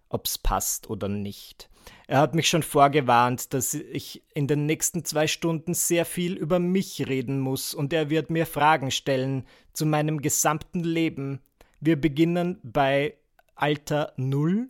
ob 0.09 0.27
es 0.27 0.39
passt 0.39 0.91
oder 0.91 1.09
nicht. 1.09 1.71
Er 2.07 2.19
hat 2.19 2.35
mich 2.35 2.49
schon 2.49 2.63
vorgewarnt, 2.63 3.55
dass 3.55 3.75
ich 3.75 4.23
in 4.35 4.49
den 4.49 4.67
nächsten 4.67 5.05
zwei 5.05 5.27
Stunden 5.27 5.75
sehr 5.75 6.05
viel 6.05 6.35
über 6.35 6.59
mich 6.59 7.07
reden 7.09 7.41
muss 7.41 7.73
und 7.73 7.93
er 7.93 8.11
wird 8.11 8.31
mir 8.31 8.47
Fragen 8.47 8.91
stellen 8.91 9.47
zu 9.73 9.87
meinem 9.87 10.21
gesamten 10.21 10.81
Leben. 10.81 11.41
Wir 11.79 12.01
beginnen 12.01 12.59
bei 12.63 13.15
Alter 13.55 14.13
Null 14.17 14.69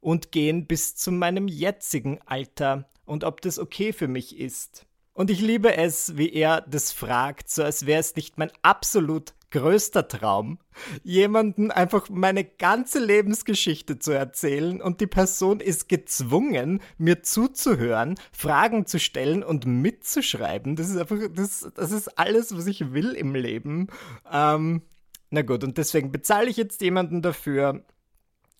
und 0.00 0.30
gehen 0.30 0.66
bis 0.66 0.94
zu 0.94 1.10
meinem 1.10 1.48
jetzigen 1.48 2.20
Alter 2.26 2.90
und 3.06 3.24
ob 3.24 3.40
das 3.40 3.58
okay 3.58 3.92
für 3.92 4.08
mich 4.08 4.38
ist. 4.38 4.86
Und 5.14 5.30
ich 5.30 5.40
liebe 5.40 5.76
es, 5.76 6.16
wie 6.16 6.32
er 6.32 6.60
das 6.62 6.92
fragt, 6.92 7.48
so 7.48 7.62
als 7.62 7.86
wäre 7.86 8.00
es 8.00 8.16
nicht 8.16 8.36
mein 8.36 8.50
absolut 8.62 9.32
größter 9.54 10.08
Traum, 10.08 10.58
jemanden 11.04 11.70
einfach 11.70 12.10
meine 12.10 12.44
ganze 12.44 12.98
Lebensgeschichte 12.98 14.00
zu 14.00 14.10
erzählen 14.10 14.82
und 14.82 15.00
die 15.00 15.06
Person 15.06 15.60
ist 15.60 15.88
gezwungen, 15.88 16.80
mir 16.98 17.22
zuzuhören, 17.22 18.16
Fragen 18.32 18.84
zu 18.84 18.98
stellen 18.98 19.44
und 19.44 19.64
mitzuschreiben. 19.64 20.74
Das 20.74 20.90
ist 20.90 20.96
einfach, 20.96 21.18
das, 21.32 21.70
das 21.76 21.92
ist 21.92 22.18
alles, 22.18 22.56
was 22.56 22.66
ich 22.66 22.92
will 22.92 23.12
im 23.12 23.36
Leben. 23.36 23.86
Ähm, 24.30 24.82
na 25.30 25.42
gut, 25.42 25.62
und 25.62 25.78
deswegen 25.78 26.10
bezahle 26.10 26.50
ich 26.50 26.56
jetzt 26.56 26.80
jemanden 26.80 27.22
dafür. 27.22 27.84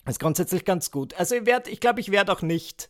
Das 0.05 0.13
ist 0.13 0.19
grundsätzlich 0.19 0.63
ganz 0.63 0.91
gut. 0.91 1.13
Also 1.15 1.35
ich 1.35 1.45
werde, 1.45 1.69
ich 1.71 1.81
glaube, 1.81 1.99
ich 1.99 2.09
werde 2.09 2.31
auch 2.31 2.41
nicht 2.41 2.89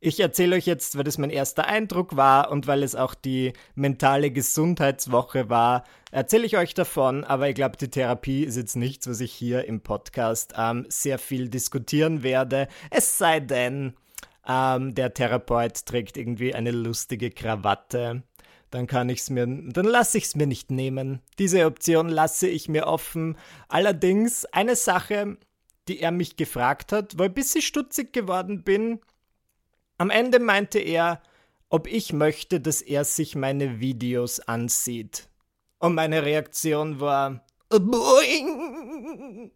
ich 0.00 0.20
erzähle 0.20 0.56
euch 0.56 0.66
jetzt, 0.66 0.96
weil 0.96 1.04
das 1.04 1.18
mein 1.18 1.30
erster 1.30 1.66
Eindruck 1.66 2.16
war 2.16 2.50
und 2.50 2.66
weil 2.66 2.82
es 2.82 2.94
auch 2.94 3.14
die 3.14 3.54
mentale 3.74 4.30
Gesundheitswoche 4.30 5.48
war, 5.48 5.84
erzähle 6.10 6.46
ich 6.46 6.56
euch 6.56 6.74
davon, 6.74 7.24
aber 7.24 7.48
ich 7.48 7.54
glaube, 7.54 7.76
die 7.76 7.88
Therapie 7.88 8.44
ist 8.44 8.56
jetzt 8.56 8.76
nichts, 8.76 9.08
was 9.08 9.20
ich 9.20 9.32
hier 9.32 9.64
im 9.64 9.80
Podcast 9.80 10.54
ähm, 10.56 10.86
sehr 10.88 11.18
viel 11.18 11.48
diskutieren 11.48 12.22
werde. 12.22 12.68
Es 12.90 13.16
sei 13.18 13.40
denn, 13.40 13.94
ähm, 14.46 14.94
der 14.94 15.14
Therapeut 15.14 15.86
trägt 15.86 16.16
irgendwie 16.16 16.54
eine 16.54 16.70
lustige 16.70 17.30
Krawatte. 17.30 18.22
Dann 18.70 18.86
kann 18.86 19.08
ich's 19.08 19.30
mir, 19.30 19.46
dann 19.46 19.86
lasse 19.86 20.18
ich 20.18 20.24
es 20.24 20.36
mir 20.36 20.46
nicht 20.46 20.70
nehmen. 20.70 21.20
Diese 21.38 21.64
Option 21.66 22.08
lasse 22.08 22.48
ich 22.48 22.68
mir 22.68 22.86
offen. 22.86 23.36
Allerdings 23.68 24.44
eine 24.46 24.76
Sache, 24.76 25.38
die 25.88 26.00
er 26.00 26.10
mich 26.10 26.36
gefragt 26.36 26.92
hat, 26.92 27.18
wo 27.18 27.22
ich 27.22 27.30
ein 27.30 27.34
bisschen 27.34 27.62
stutzig 27.62 28.12
geworden 28.12 28.62
bin, 28.62 29.00
am 29.98 30.10
Ende 30.10 30.38
meinte 30.38 30.78
er, 30.78 31.22
ob 31.68 31.86
ich 31.86 32.12
möchte, 32.12 32.60
dass 32.60 32.82
er 32.82 33.04
sich 33.04 33.34
meine 33.34 33.80
Videos 33.80 34.40
ansieht. 34.40 35.28
Und 35.78 35.94
meine 35.94 36.24
Reaktion 36.24 37.00
war 37.00 37.44
Boing! 37.70 39.50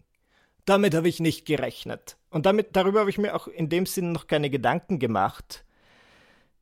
Damit 0.64 0.94
habe 0.94 1.08
ich 1.08 1.20
nicht 1.20 1.46
gerechnet. 1.46 2.16
Und 2.30 2.46
damit, 2.46 2.76
darüber 2.76 3.00
habe 3.00 3.10
ich 3.10 3.18
mir 3.18 3.34
auch 3.34 3.48
in 3.48 3.68
dem 3.68 3.86
Sinn 3.86 4.12
noch 4.12 4.26
keine 4.26 4.50
Gedanken 4.50 4.98
gemacht. 4.98 5.64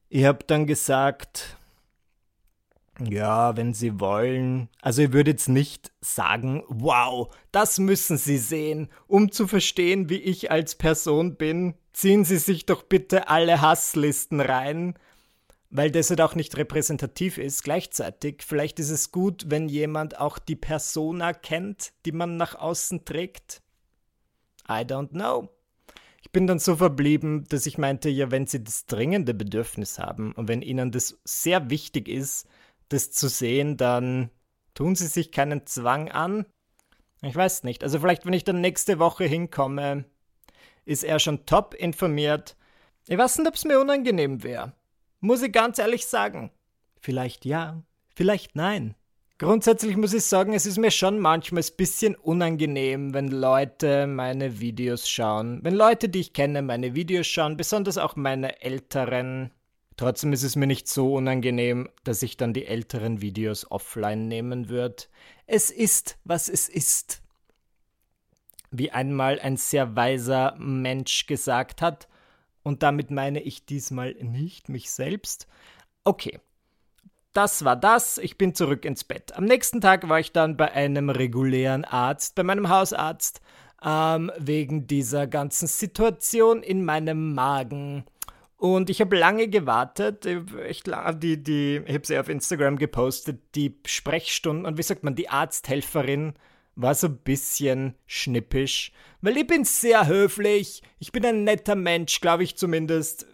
Ich 0.09 0.25
habe 0.25 0.45
dann 0.47 0.67
gesagt, 0.67 1.58
ja, 3.01 3.57
wenn 3.57 3.75
Sie 3.75 4.01
wollen. 4.01 4.69
Also 4.83 5.03
ich 5.03 5.13
würde 5.13 5.31
jetzt 5.31 5.49
nicht 5.49 5.93
sagen, 6.01 6.65
wow, 6.69 7.35
das 7.53 7.79
müssen 7.79 8.19
Sie 8.19 8.39
sehen, 8.39 8.89
um 9.07 9.31
zu 9.31 9.47
verstehen, 9.47 10.09
wie 10.09 10.17
ich 10.17 10.51
als 10.51 10.75
Person 10.75 11.37
bin. 11.37 11.75
Ziehen 11.93 12.25
Sie 12.25 12.39
sich 12.39 12.67
doch 12.67 12.83
bitte 12.83 13.29
alle 13.29 13.61
Hasslisten 13.61 14.41
rein, 14.41 14.95
weil 15.71 15.91
das 15.91 16.11
halt 16.11 16.21
auch 16.21 16.35
nicht 16.35 16.57
repräsentativ 16.57 17.39
ist. 17.39 17.63
Gleichzeitig, 17.63 18.43
vielleicht 18.45 18.81
ist 18.81 18.91
es 18.91 19.13
gut, 19.13 19.47
wenn 19.49 19.69
jemand 19.69 20.19
auch 20.19 20.39
die 20.39 20.57
Persona 20.57 21.33
kennt, 21.33 21.93
die 22.05 22.13
man 22.13 22.37
nach 22.37 22.55
außen 22.55 23.05
trägt. 23.05 23.63
I 24.69 24.83
don't 24.83 25.11
know. 25.11 25.49
Ich 26.21 26.33
bin 26.33 26.47
dann 26.47 26.59
so 26.59 26.77
verblieben, 26.77 27.45
dass 27.49 27.65
ich 27.65 27.79
meinte, 27.79 28.11
ja, 28.11 28.31
wenn 28.31 28.47
Sie 28.47 28.63
das 28.63 28.87
dringende 28.87 29.35
Bedürfnis 29.35 29.99
haben 29.99 30.33
und 30.33 30.49
wenn 30.49 30.63
Ihnen 30.63 30.91
das 30.91 31.19
sehr 31.25 31.71
wichtig 31.71 32.09
ist, 32.09 32.47
das 32.89 33.11
zu 33.11 33.29
sehen, 33.29 33.77
dann 33.77 34.31
tun 34.75 34.95
sie 34.95 35.07
sich 35.07 35.33
keinen 35.33 35.67
Zwang 35.67 36.11
an. 36.11 36.47
Ich 37.23 37.35
weiß 37.35 37.65
nicht. 37.65 37.83
Also 37.83 37.99
vielleicht, 38.01 38.27
wenn 38.27 38.33
ich 38.33 38.45
dann 38.45 38.61
nächste 38.61 38.99
Woche 38.99 39.25
hinkomme, 39.25 40.05
ist 40.85 41.05
er 41.05 41.19
schon 41.19 41.47
top 41.47 41.75
informiert. 41.75 42.57
Ich 43.09 43.19
weiß 43.19 43.39
nicht, 43.39 43.49
ob 43.49 43.55
es 43.55 43.65
mir 43.65 43.81
unangenehm 43.81 44.43
wäre. 44.43 44.73
Muss 45.21 45.43
ich 45.43 45.53
ganz 45.53 45.79
ehrlich 45.79 46.07
sagen. 46.07 46.51
Vielleicht 47.01 47.45
ja, 47.45 47.83
vielleicht 48.15 48.55
nein. 48.55 48.95
Grundsätzlich 49.39 49.97
muss 49.97 50.15
ich 50.15 50.25
sagen, 50.25 50.53
es 50.53 50.67
ist 50.67 50.79
mir 50.79 50.91
schon 50.91 51.21
manchmal 51.21 51.63
ein 51.63 51.77
bisschen 51.77 52.17
unangenehm, 52.17 53.15
wenn 53.15 53.29
Leute 53.29 54.09
meine 54.09 54.59
Videos 54.59 55.09
schauen. 55.09 55.61
Wenn 55.63 55.75
Leute, 55.75 56.09
die 56.09 56.19
ich 56.21 56.33
kenne, 56.33 56.61
meine 56.61 56.97
Videos 56.97 57.29
schauen, 57.29 57.57
besonders 57.57 57.99
auch 57.99 58.17
meine 58.17 58.61
älteren 58.63 59.53
Trotzdem 59.99 60.33
ist 60.33 60.45
es 60.45 60.57
mir 60.57 60.69
nicht 60.69 60.89
so 60.89 61.13
unangenehm, 61.15 61.91
dass 62.05 62.23
ich 62.23 62.37
dann 62.37 62.55
die 62.55 62.67
älteren 62.67 63.21
Videos 63.21 63.71
offline 63.71 64.29
nehmen 64.29 64.69
würde. 64.69 65.05
Es 65.47 65.71
ist, 65.71 66.17
was 66.25 66.49
es 66.49 66.69
ist. 66.69 67.21
Wie 68.71 68.93
einmal 68.93 69.41
ein 69.41 69.57
sehr 69.57 69.97
weiser 69.97 70.55
Mensch 70.57 71.27
gesagt 71.27 71.83
hat, 71.83 72.09
und 72.63 72.83
damit 72.83 73.11
meine 73.11 73.41
ich 73.41 73.65
diesmal 73.65 74.15
nicht 74.21 74.69
mich 74.69 74.91
selbst. 74.91 75.49
Okay, 76.05 76.39
das 77.33 77.65
war 77.65 77.77
das. 77.77 78.19
Ich 78.19 78.37
bin 78.37 78.55
zurück 78.55 78.85
ins 78.85 79.05
Bett. 79.05 79.35
Am 79.37 79.47
nächsten 79.47 79.81
Tag 79.81 80.09
war 80.09 80.21
ich 80.21 80.33
dann 80.33 80.57
bei 80.57 80.71
einem 80.73 81.09
regulären 81.09 81.85
Arzt, 81.85 82.35
bei 82.35 82.43
meinem 82.43 82.69
Hausarzt, 82.69 83.41
ähm, 83.83 84.31
wegen 84.39 84.87
dieser 84.87 85.27
ganzen 85.27 85.67
Situation 85.67 86.63
in 86.63 86.85
meinem 86.85 87.35
Magen. 87.35 88.05
Und 88.59 88.91
ich 88.91 89.01
habe 89.01 89.17
lange 89.17 89.49
gewartet. 89.49 90.27
Ich, 90.27 90.83
die, 90.83 91.43
die, 91.43 91.81
ich 91.87 91.95
habe 91.95 92.07
sie 92.07 92.19
auf 92.19 92.29
Instagram 92.29 92.77
gepostet. 92.77 93.41
Die 93.55 93.79
Sprechstunden 93.87 94.67
und 94.67 94.77
wie 94.77 94.83
sagt 94.83 95.05
man, 95.05 95.15
die 95.15 95.29
Arzthelferin 95.29 96.35
war 96.75 96.95
so 96.95 97.07
ein 97.07 97.19
bisschen 97.19 97.95
schnippisch. 98.07 98.93
Weil 99.21 99.37
ich 99.37 99.47
bin 99.47 99.65
sehr 99.65 100.09
höflich. 100.09 100.83
Ich 100.99 101.13
bin 101.13 101.25
ein 101.25 101.45
netter 101.45 101.77
Mensch, 101.77 102.21
glaube 102.21 102.43
ich 102.43 102.57
zumindest. 102.57 103.27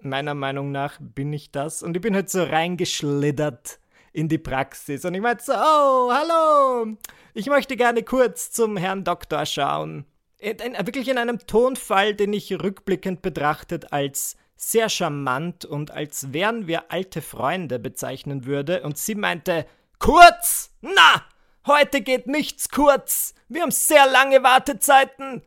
Meiner 0.00 0.34
Meinung 0.34 0.72
nach 0.72 0.98
bin 1.00 1.32
ich 1.32 1.52
das. 1.52 1.84
Und 1.84 1.96
ich 1.96 2.02
bin 2.02 2.16
halt 2.16 2.28
so 2.28 2.42
reingeschlittert 2.42 3.78
in 4.12 4.28
die 4.28 4.38
Praxis. 4.38 5.04
Und 5.04 5.14
ich 5.14 5.20
meinte 5.20 5.44
so, 5.44 5.52
oh, 5.52 6.10
hallo. 6.10 6.96
Ich 7.34 7.46
möchte 7.46 7.76
gerne 7.76 8.02
kurz 8.02 8.50
zum 8.50 8.76
Herrn 8.76 9.04
Doktor 9.04 9.46
schauen. 9.46 10.06
In, 10.38 10.56
in, 10.56 10.74
wirklich 10.74 11.08
in 11.08 11.18
einem 11.18 11.38
Tonfall, 11.38 12.14
den 12.14 12.32
ich 12.32 12.52
rückblickend 12.52 13.22
betrachtet 13.22 13.92
als 13.92 14.36
sehr 14.56 14.88
charmant 14.88 15.64
und 15.64 15.90
als 15.90 16.32
wären 16.32 16.66
wir 16.66 16.90
alte 16.90 17.22
Freunde 17.22 17.78
bezeichnen 17.78 18.46
würde, 18.46 18.82
und 18.82 18.98
sie 18.98 19.14
meinte, 19.14 19.66
kurz! 19.98 20.70
Na! 20.80 21.24
Heute 21.66 22.00
geht 22.00 22.26
nichts 22.26 22.68
kurz! 22.68 23.34
Wir 23.48 23.62
haben 23.62 23.70
sehr 23.70 24.06
lange 24.10 24.42
Wartezeiten! 24.42 25.42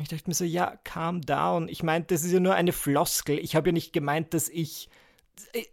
Ich 0.00 0.08
dachte 0.08 0.24
mir 0.26 0.34
so, 0.34 0.44
ja, 0.44 0.76
calm 0.84 1.20
down. 1.20 1.68
Ich 1.68 1.82
meinte, 1.82 2.14
das 2.14 2.24
ist 2.24 2.32
ja 2.32 2.40
nur 2.40 2.54
eine 2.54 2.72
Floskel. 2.72 3.38
Ich 3.38 3.54
habe 3.54 3.68
ja 3.68 3.72
nicht 3.72 3.92
gemeint, 3.92 4.32
dass 4.32 4.48
ich 4.48 4.88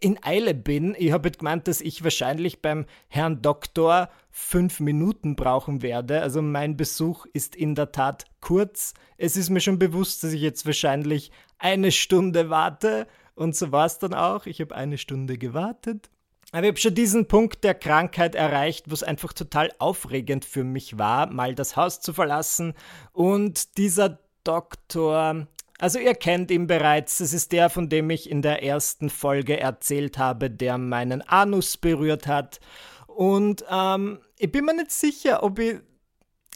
in 0.00 0.22
Eile 0.22 0.54
bin. 0.54 0.94
Ich 0.98 1.12
habe 1.12 1.30
gemeint, 1.30 1.68
dass 1.68 1.80
ich 1.80 2.04
wahrscheinlich 2.04 2.60
beim 2.60 2.86
Herrn 3.08 3.40
Doktor 3.40 4.10
fünf 4.30 4.80
Minuten 4.80 5.36
brauchen 5.36 5.82
werde. 5.82 6.20
Also 6.20 6.42
mein 6.42 6.76
Besuch 6.76 7.26
ist 7.32 7.56
in 7.56 7.74
der 7.74 7.92
Tat 7.92 8.26
kurz. 8.40 8.94
Es 9.16 9.36
ist 9.36 9.50
mir 9.50 9.60
schon 9.60 9.78
bewusst, 9.78 10.22
dass 10.22 10.32
ich 10.32 10.42
jetzt 10.42 10.66
wahrscheinlich 10.66 11.30
eine 11.60 11.92
Stunde 11.92 12.50
warte. 12.50 13.06
Und 13.34 13.54
so 13.54 13.70
war 13.72 13.86
es 13.86 13.98
dann 13.98 14.14
auch. 14.14 14.46
Ich 14.46 14.60
habe 14.60 14.74
eine 14.74 14.98
Stunde 14.98 15.38
gewartet. 15.38 16.10
Aber 16.52 16.64
ich 16.64 16.68
habe 16.68 16.80
schon 16.80 16.94
diesen 16.94 17.28
Punkt 17.28 17.62
der 17.62 17.74
Krankheit 17.74 18.34
erreicht, 18.34 18.90
wo 18.90 18.94
es 18.94 19.04
einfach 19.04 19.32
total 19.32 19.70
aufregend 19.78 20.44
für 20.44 20.64
mich 20.64 20.98
war, 20.98 21.30
mal 21.32 21.54
das 21.54 21.76
Haus 21.76 22.00
zu 22.00 22.12
verlassen. 22.12 22.74
Und 23.12 23.78
dieser 23.78 24.18
Doktor, 24.42 25.46
also 25.78 25.98
ihr 26.00 26.14
kennt 26.14 26.50
ihn 26.50 26.66
bereits, 26.66 27.18
das 27.18 27.32
ist 27.32 27.52
der, 27.52 27.70
von 27.70 27.88
dem 27.88 28.10
ich 28.10 28.28
in 28.28 28.42
der 28.42 28.64
ersten 28.64 29.10
Folge 29.10 29.60
erzählt 29.60 30.18
habe, 30.18 30.50
der 30.50 30.76
meinen 30.76 31.22
Anus 31.22 31.76
berührt 31.76 32.26
hat. 32.26 32.58
Und 33.06 33.64
ähm, 33.70 34.20
ich 34.38 34.50
bin 34.50 34.64
mir 34.64 34.74
nicht 34.74 34.90
sicher, 34.90 35.42
ob 35.42 35.58
ich. 35.58 35.78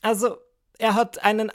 Also, 0.02 0.38
er 0.78 0.94
hat 0.94 1.24
einen 1.24 1.52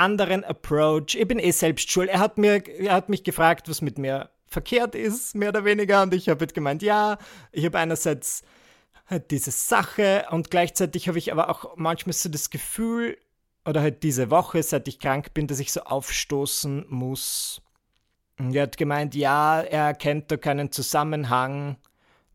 anderen 0.00 0.44
Approach. 0.44 1.14
Ich 1.14 1.28
bin 1.28 1.38
eh 1.38 1.50
selbst 1.50 1.90
schuld. 1.90 2.08
Er 2.08 2.18
hat, 2.18 2.38
mir, 2.38 2.66
er 2.66 2.94
hat 2.94 3.08
mich 3.08 3.22
gefragt, 3.22 3.68
was 3.68 3.82
mit 3.82 3.98
mir 3.98 4.30
verkehrt 4.46 4.94
ist, 4.94 5.34
mehr 5.34 5.50
oder 5.50 5.64
weniger. 5.64 6.02
Und 6.02 6.14
ich 6.14 6.28
habe 6.28 6.40
halt 6.40 6.54
gemeint, 6.54 6.82
ja, 6.82 7.18
ich 7.52 7.64
habe 7.64 7.78
einerseits 7.78 8.42
halt 9.06 9.30
diese 9.30 9.50
Sache 9.50 10.26
und 10.30 10.50
gleichzeitig 10.50 11.08
habe 11.08 11.18
ich 11.18 11.32
aber 11.32 11.48
auch 11.48 11.76
manchmal 11.76 12.14
so 12.14 12.28
das 12.28 12.50
Gefühl, 12.50 13.16
oder 13.66 13.82
halt 13.82 14.02
diese 14.02 14.30
Woche, 14.30 14.62
seit 14.62 14.88
ich 14.88 14.98
krank 14.98 15.34
bin, 15.34 15.46
dass 15.46 15.60
ich 15.60 15.72
so 15.72 15.82
aufstoßen 15.82 16.86
muss. 16.88 17.62
Und 18.38 18.54
er 18.54 18.62
hat 18.62 18.76
gemeint, 18.76 19.14
ja, 19.14 19.60
er 19.60 19.84
erkennt 19.84 20.30
da 20.30 20.36
keinen 20.36 20.72
Zusammenhang. 20.72 21.76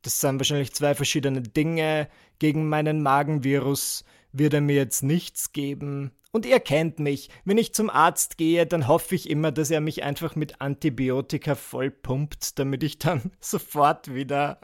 Das 0.04 0.22
sind 0.22 0.40
wahrscheinlich 0.40 0.74
zwei 0.74 0.94
verschiedene 0.94 1.42
Dinge. 1.42 2.08
Gegen 2.38 2.70
meinen 2.70 3.02
Magenvirus 3.02 4.06
wird 4.32 4.54
er 4.54 4.62
mir 4.62 4.76
jetzt 4.76 5.02
nichts 5.02 5.52
geben. 5.52 6.12
Und 6.36 6.46
ihr 6.46 6.60
kennt 6.60 7.00
mich. 7.00 7.30
Wenn 7.46 7.58
ich 7.58 7.74
zum 7.74 7.90
Arzt 7.90 8.38
gehe, 8.38 8.66
dann 8.66 8.90
hoffe 8.90 9.16
ich 9.16 9.30
immer, 9.30 9.54
dass 9.54 9.72
er 9.72 9.80
mich 9.80 10.04
einfach 10.04 10.36
mit 10.36 10.60
Antibiotika 10.60 11.56
vollpumpt, 11.56 12.60
damit 12.60 12.84
ich 12.84 13.00
dann 13.00 13.32
sofort 13.40 14.14
wieder 14.14 14.60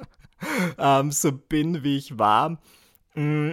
ähm, 0.77 1.13
so 1.13 1.31
bin, 1.31 1.81
wie 1.81 1.95
ich 1.95 2.19
war. 2.19 2.62
Mm. 3.15 3.51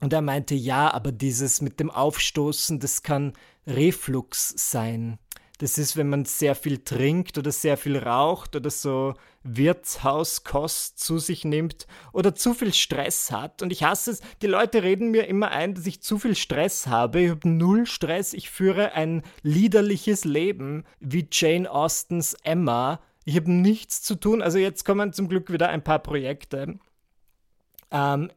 Und 0.00 0.12
er 0.12 0.22
meinte, 0.22 0.54
ja, 0.54 0.94
aber 0.94 1.10
dieses 1.10 1.60
mit 1.60 1.80
dem 1.80 1.90
Aufstoßen, 1.90 2.78
das 2.78 3.02
kann 3.02 3.32
Reflux 3.66 4.54
sein. 4.56 5.18
Das 5.58 5.78
ist, 5.78 5.96
wenn 5.96 6.08
man 6.08 6.26
sehr 6.26 6.54
viel 6.54 6.84
trinkt 6.84 7.38
oder 7.38 7.50
sehr 7.50 7.76
viel 7.76 7.98
raucht 7.98 8.54
oder 8.54 8.70
so 8.70 9.14
Wirtshauskost 9.46 10.98
zu 10.98 11.18
sich 11.18 11.44
nimmt 11.44 11.86
oder 12.12 12.34
zu 12.34 12.54
viel 12.54 12.74
Stress 12.74 13.30
hat. 13.30 13.62
Und 13.62 13.72
ich 13.72 13.84
hasse 13.84 14.12
es, 14.12 14.20
die 14.42 14.46
Leute 14.46 14.82
reden 14.82 15.10
mir 15.10 15.26
immer 15.26 15.50
ein, 15.50 15.74
dass 15.74 15.86
ich 15.86 16.02
zu 16.02 16.18
viel 16.18 16.34
Stress 16.34 16.86
habe. 16.86 17.20
Ich 17.20 17.30
habe 17.30 17.48
null 17.48 17.86
Stress. 17.86 18.32
Ich 18.32 18.50
führe 18.50 18.92
ein 18.92 19.22
liederliches 19.42 20.24
Leben 20.24 20.84
wie 21.00 21.28
Jane 21.30 21.70
Austens 21.70 22.34
Emma. 22.42 23.00
Ich 23.24 23.36
habe 23.36 23.50
nichts 23.50 24.02
zu 24.02 24.14
tun. 24.14 24.42
Also 24.42 24.58
jetzt 24.58 24.84
kommen 24.84 25.12
zum 25.12 25.28
Glück 25.28 25.52
wieder 25.52 25.68
ein 25.68 25.82
paar 25.82 25.98
Projekte. 25.98 26.78
Ähm, 27.90 28.30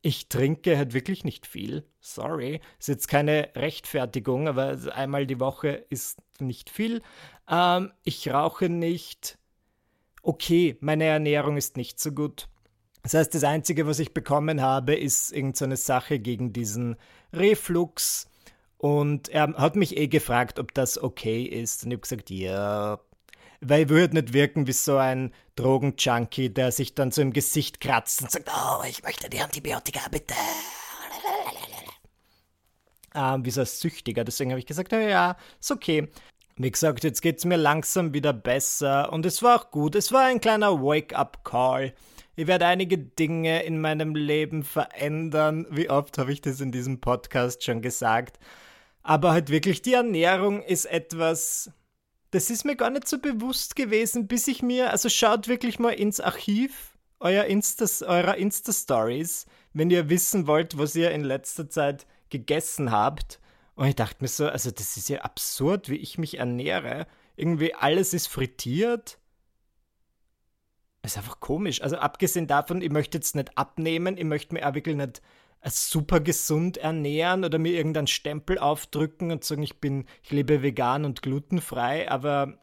ich 0.00 0.28
trinke 0.28 0.76
halt 0.76 0.94
wirklich 0.94 1.24
nicht 1.24 1.46
viel. 1.46 1.84
Sorry. 2.00 2.60
Ist 2.78 2.88
jetzt 2.88 3.08
keine 3.08 3.50
Rechtfertigung, 3.56 4.48
aber 4.48 4.78
einmal 4.94 5.26
die 5.26 5.40
Woche 5.40 5.84
ist 5.90 6.22
nicht 6.40 6.70
viel. 6.70 7.02
Ähm, 7.48 7.92
ich 8.04 8.28
rauche 8.30 8.68
nicht. 8.68 9.38
Okay, 10.28 10.76
meine 10.80 11.04
Ernährung 11.04 11.56
ist 11.56 11.78
nicht 11.78 11.98
so 11.98 12.12
gut. 12.12 12.50
Das 13.02 13.14
heißt, 13.14 13.34
das 13.34 13.44
Einzige, 13.44 13.86
was 13.86 13.98
ich 13.98 14.12
bekommen 14.12 14.60
habe, 14.60 14.94
ist 14.94 15.32
irgendeine 15.32 15.74
so 15.78 15.84
Sache 15.86 16.18
gegen 16.18 16.52
diesen 16.52 16.96
Reflux. 17.32 18.28
Und 18.76 19.30
er 19.30 19.54
hat 19.54 19.74
mich 19.74 19.96
eh 19.96 20.06
gefragt, 20.06 20.58
ob 20.58 20.74
das 20.74 21.02
okay 21.02 21.44
ist. 21.44 21.84
Und 21.84 21.92
ich 21.92 21.94
habe 21.94 22.02
gesagt, 22.02 22.28
ja, 22.28 23.00
weil 23.62 23.84
ich 23.84 23.88
würde 23.88 24.16
nicht 24.16 24.34
wirken 24.34 24.66
wie 24.66 24.74
so 24.74 24.98
ein 24.98 25.32
Drogenjunkie, 25.56 26.50
der 26.50 26.72
sich 26.72 26.94
dann 26.94 27.10
so 27.10 27.22
im 27.22 27.32
Gesicht 27.32 27.80
kratzt 27.80 28.20
und 28.20 28.30
sagt, 28.30 28.50
oh, 28.54 28.82
ich 28.86 29.02
möchte 29.02 29.30
die 29.30 29.40
Antibiotika, 29.40 30.10
bitte. 30.10 30.34
Ähm, 33.14 33.46
wie 33.46 33.50
so 33.50 33.62
ein 33.62 33.66
Süchtiger. 33.66 34.24
Deswegen 34.24 34.50
habe 34.50 34.60
ich 34.60 34.66
gesagt, 34.66 34.92
ja, 34.92 35.00
ja, 35.00 35.36
ist 35.58 35.70
okay. 35.70 36.06
Wie 36.60 36.72
gesagt, 36.72 37.04
jetzt 37.04 37.22
geht 37.22 37.38
es 37.38 37.44
mir 37.44 37.56
langsam 37.56 38.12
wieder 38.12 38.32
besser 38.32 39.12
und 39.12 39.24
es 39.24 39.44
war 39.44 39.60
auch 39.60 39.70
gut. 39.70 39.94
Es 39.94 40.10
war 40.10 40.24
ein 40.24 40.40
kleiner 40.40 40.82
Wake-up-Call. 40.82 41.94
Ich 42.34 42.46
werde 42.48 42.66
einige 42.66 42.98
Dinge 42.98 43.62
in 43.62 43.80
meinem 43.80 44.16
Leben 44.16 44.64
verändern. 44.64 45.66
Wie 45.70 45.88
oft 45.88 46.18
habe 46.18 46.32
ich 46.32 46.40
das 46.40 46.60
in 46.60 46.72
diesem 46.72 47.00
Podcast 47.00 47.62
schon 47.62 47.80
gesagt? 47.80 48.40
Aber 49.04 49.30
halt 49.30 49.50
wirklich, 49.50 49.82
die 49.82 49.92
Ernährung 49.92 50.60
ist 50.62 50.86
etwas, 50.86 51.70
das 52.32 52.50
ist 52.50 52.64
mir 52.64 52.74
gar 52.74 52.90
nicht 52.90 53.06
so 53.06 53.20
bewusst 53.20 53.76
gewesen, 53.76 54.26
bis 54.26 54.48
ich 54.48 54.60
mir, 54.60 54.90
also 54.90 55.08
schaut 55.08 55.46
wirklich 55.46 55.78
mal 55.78 55.90
ins 55.90 56.18
Archiv 56.18 56.98
euer 57.20 57.44
Insta, 57.44 57.86
eurer 58.04 58.36
Insta-Stories, 58.36 59.46
wenn 59.74 59.90
ihr 59.90 60.08
wissen 60.08 60.48
wollt, 60.48 60.76
was 60.76 60.96
ihr 60.96 61.12
in 61.12 61.22
letzter 61.22 61.70
Zeit 61.70 62.04
gegessen 62.30 62.90
habt. 62.90 63.38
Und 63.78 63.86
ich 63.86 63.94
dachte 63.94 64.16
mir 64.18 64.26
so, 64.26 64.48
also 64.48 64.72
das 64.72 64.96
ist 64.96 65.08
ja 65.08 65.20
absurd, 65.20 65.88
wie 65.88 65.98
ich 65.98 66.18
mich 66.18 66.38
ernähre. 66.38 67.06
Irgendwie 67.36 67.76
alles 67.76 68.12
ist 68.12 68.26
frittiert. 68.26 69.20
Das 71.00 71.12
ist 71.12 71.18
einfach 71.18 71.38
komisch. 71.38 71.80
Also 71.80 71.96
abgesehen 71.96 72.48
davon, 72.48 72.82
ich 72.82 72.90
möchte 72.90 73.18
jetzt 73.18 73.36
nicht 73.36 73.56
abnehmen, 73.56 74.16
ich 74.16 74.24
möchte 74.24 74.52
mir 74.52 74.68
auch 74.68 74.74
wirklich 74.74 74.96
nicht 74.96 75.22
super 75.64 76.18
gesund 76.18 76.76
ernähren 76.78 77.44
oder 77.44 77.60
mir 77.60 77.70
irgendeinen 77.70 78.08
Stempel 78.08 78.58
aufdrücken 78.58 79.30
und 79.30 79.44
sagen, 79.44 79.62
ich 79.62 79.78
bin, 79.78 80.06
ich 80.24 80.32
lebe 80.32 80.60
vegan 80.60 81.04
und 81.04 81.22
glutenfrei, 81.22 82.10
aber 82.10 82.58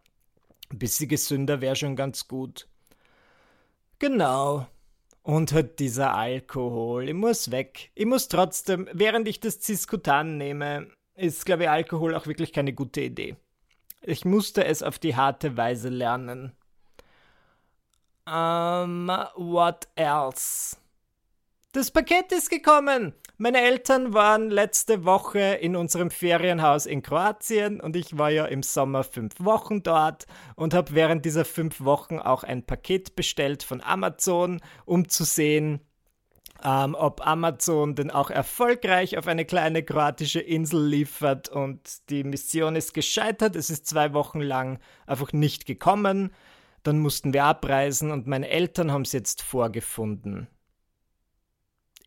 ein 0.70 0.80
bisschen 0.80 1.08
gesünder 1.08 1.62
wäre 1.62 1.78
schon 1.78 1.96
ganz 1.96 2.28
gut. 2.28 2.68
Genau. 4.00 4.68
Und 5.22 5.54
halt 5.54 5.80
dieser 5.80 6.14
Alkohol. 6.14 7.08
Ich 7.08 7.16
muss 7.16 7.52
weg. 7.52 7.92
Ich 7.96 8.06
muss 8.06 8.28
trotzdem, 8.28 8.90
während 8.92 9.30
ich 9.30 9.40
das 9.40 9.62
Ciscutan 9.62 10.38
nehme, 10.38 10.90
ist, 11.16 11.46
glaube 11.46 11.64
ich, 11.64 11.70
Alkohol 11.70 12.16
auch 12.16 12.28
wirklich 12.28 12.54
keine 12.54 12.74
gute 12.74 13.02
Idee. 13.02 13.36
Ich 14.02 14.26
musste 14.26 14.66
es 14.66 14.84
auf 14.84 15.00
die 15.00 15.16
harte 15.16 15.58
Weise 15.58 15.90
lernen. 15.90 16.52
Um, 18.28 19.08
what 19.36 19.88
else? 19.96 20.78
Das 21.74 21.92
Paket 21.92 22.32
ist 22.32 22.50
gekommen. 22.50 23.14
Meine 23.38 23.60
Eltern 23.60 24.14
waren 24.14 24.50
letzte 24.50 25.04
Woche 25.04 25.40
in 25.40 25.76
unserem 25.76 26.10
Ferienhaus 26.10 26.86
in 26.86 27.02
Kroatien 27.02 27.82
und 27.82 27.98
ich 27.98 28.18
war 28.18 28.30
ja 28.30 28.46
im 28.46 28.64
Sommer 28.64 29.04
fünf 29.04 29.34
Wochen 29.40 29.84
dort 29.84 30.26
und 30.56 30.74
habe 30.74 30.96
während 30.96 31.26
dieser 31.26 31.44
fünf 31.44 31.82
Wochen 31.82 32.20
auch 32.20 32.44
ein 32.44 32.66
Paket 32.66 33.18
bestellt 33.18 33.62
von 33.62 33.82
Amazon, 33.82 34.62
um 34.86 35.10
zu 35.10 35.26
sehen, 35.26 35.82
ähm, 36.66 36.96
ob 36.96 37.26
Amazon 37.26 37.94
denn 37.94 38.10
auch 38.10 38.32
erfolgreich 38.32 39.20
auf 39.20 39.28
eine 39.28 39.46
kleine 39.46 39.84
kroatische 39.84 40.40
Insel 40.40 40.88
liefert 40.88 41.48
und 41.48 42.10
die 42.10 42.24
Mission 42.24 42.76
ist 42.76 42.96
gescheitert. 42.96 43.56
Es 43.56 43.70
ist 43.70 43.86
zwei 43.86 44.14
Wochen 44.14 44.42
lang 44.42 44.80
einfach 45.06 45.32
nicht 45.32 45.68
gekommen. 45.68 46.34
Dann 46.82 46.98
mussten 46.98 47.34
wir 47.34 47.44
abreisen 47.44 48.10
und 48.10 48.26
meine 48.26 48.50
Eltern 48.50 48.92
haben 48.92 49.04
es 49.04 49.12
jetzt 49.12 49.44
vorgefunden 49.44 50.48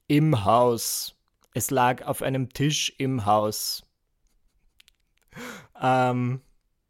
im 0.08 0.44
Haus. 0.44 1.16
Es 1.54 1.70
lag 1.70 2.04
auf 2.04 2.22
einem 2.22 2.48
Tisch 2.48 2.92
im 2.98 3.26
Haus. 3.26 3.86
Ähm, 5.80 6.40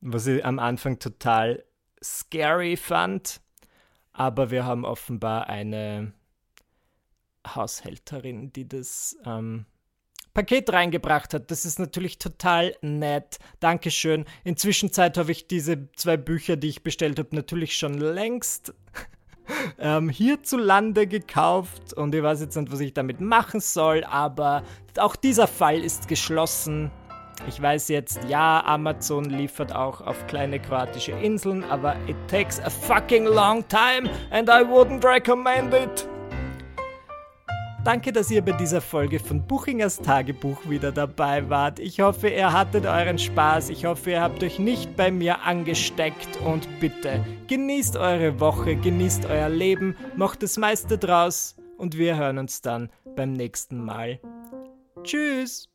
was 0.00 0.26
ich 0.26 0.42
am 0.42 0.58
Anfang 0.58 0.98
total 1.00 1.64
scary 2.02 2.78
fand. 2.78 3.42
Aber 4.12 4.50
wir 4.50 4.64
haben 4.64 4.86
offenbar 4.86 5.48
eine 5.48 6.14
Haushälterin, 7.54 8.52
die 8.52 8.68
das 8.68 9.16
ähm, 9.24 9.66
Paket 10.38 10.72
reingebracht 10.72 11.34
hat. 11.34 11.50
Das 11.50 11.64
ist 11.64 11.80
natürlich 11.80 12.18
total 12.18 12.76
nett. 12.80 13.40
Dankeschön. 13.58 14.24
Inzwischen 14.44 14.90
habe 14.96 15.32
ich 15.32 15.48
diese 15.48 15.90
zwei 15.96 16.16
Bücher, 16.16 16.56
die 16.56 16.68
ich 16.68 16.84
bestellt 16.84 17.18
habe, 17.18 17.34
natürlich 17.34 17.76
schon 17.76 17.94
längst 17.94 18.72
ähm, 19.80 20.08
hierzulande 20.08 21.08
gekauft 21.08 21.92
und 21.94 22.14
ich 22.14 22.22
weiß 22.22 22.40
jetzt 22.40 22.56
nicht, 22.56 22.70
was 22.70 22.78
ich 22.78 22.94
damit 22.94 23.20
machen 23.20 23.58
soll, 23.58 24.04
aber 24.04 24.62
auch 24.98 25.16
dieser 25.16 25.48
Fall 25.48 25.82
ist 25.82 26.06
geschlossen. 26.06 26.92
Ich 27.48 27.60
weiß 27.60 27.88
jetzt, 27.88 28.20
ja, 28.28 28.64
Amazon 28.64 29.24
liefert 29.24 29.74
auch 29.74 30.00
auf 30.00 30.26
kleine 30.26 30.60
kroatische 30.60 31.12
Inseln, 31.12 31.64
aber 31.64 31.96
it 32.08 32.16
takes 32.28 32.60
a 32.60 32.70
fucking 32.70 33.24
long 33.24 33.66
time 33.68 34.10
and 34.30 34.48
I 34.48 34.62
wouldn't 34.62 35.04
recommend 35.04 35.72
it. 35.74 36.08
Danke, 37.88 38.12
dass 38.12 38.30
ihr 38.30 38.42
bei 38.42 38.52
dieser 38.52 38.82
Folge 38.82 39.18
von 39.18 39.46
Buchingers 39.46 39.96
Tagebuch 39.96 40.68
wieder 40.68 40.92
dabei 40.92 41.48
wart. 41.48 41.78
Ich 41.78 42.00
hoffe, 42.00 42.28
ihr 42.28 42.52
hattet 42.52 42.84
euren 42.84 43.18
Spaß. 43.18 43.70
Ich 43.70 43.86
hoffe, 43.86 44.10
ihr 44.10 44.20
habt 44.20 44.42
euch 44.42 44.58
nicht 44.58 44.94
bei 44.94 45.10
mir 45.10 45.40
angesteckt. 45.40 46.38
Und 46.44 46.68
bitte, 46.80 47.24
genießt 47.46 47.96
eure 47.96 48.40
Woche, 48.40 48.76
genießt 48.76 49.24
euer 49.24 49.48
Leben, 49.48 49.96
macht 50.16 50.42
das 50.42 50.58
meiste 50.58 50.98
draus 50.98 51.56
und 51.78 51.96
wir 51.96 52.18
hören 52.18 52.36
uns 52.36 52.60
dann 52.60 52.90
beim 53.16 53.32
nächsten 53.32 53.82
Mal. 53.82 54.20
Tschüss! 55.02 55.70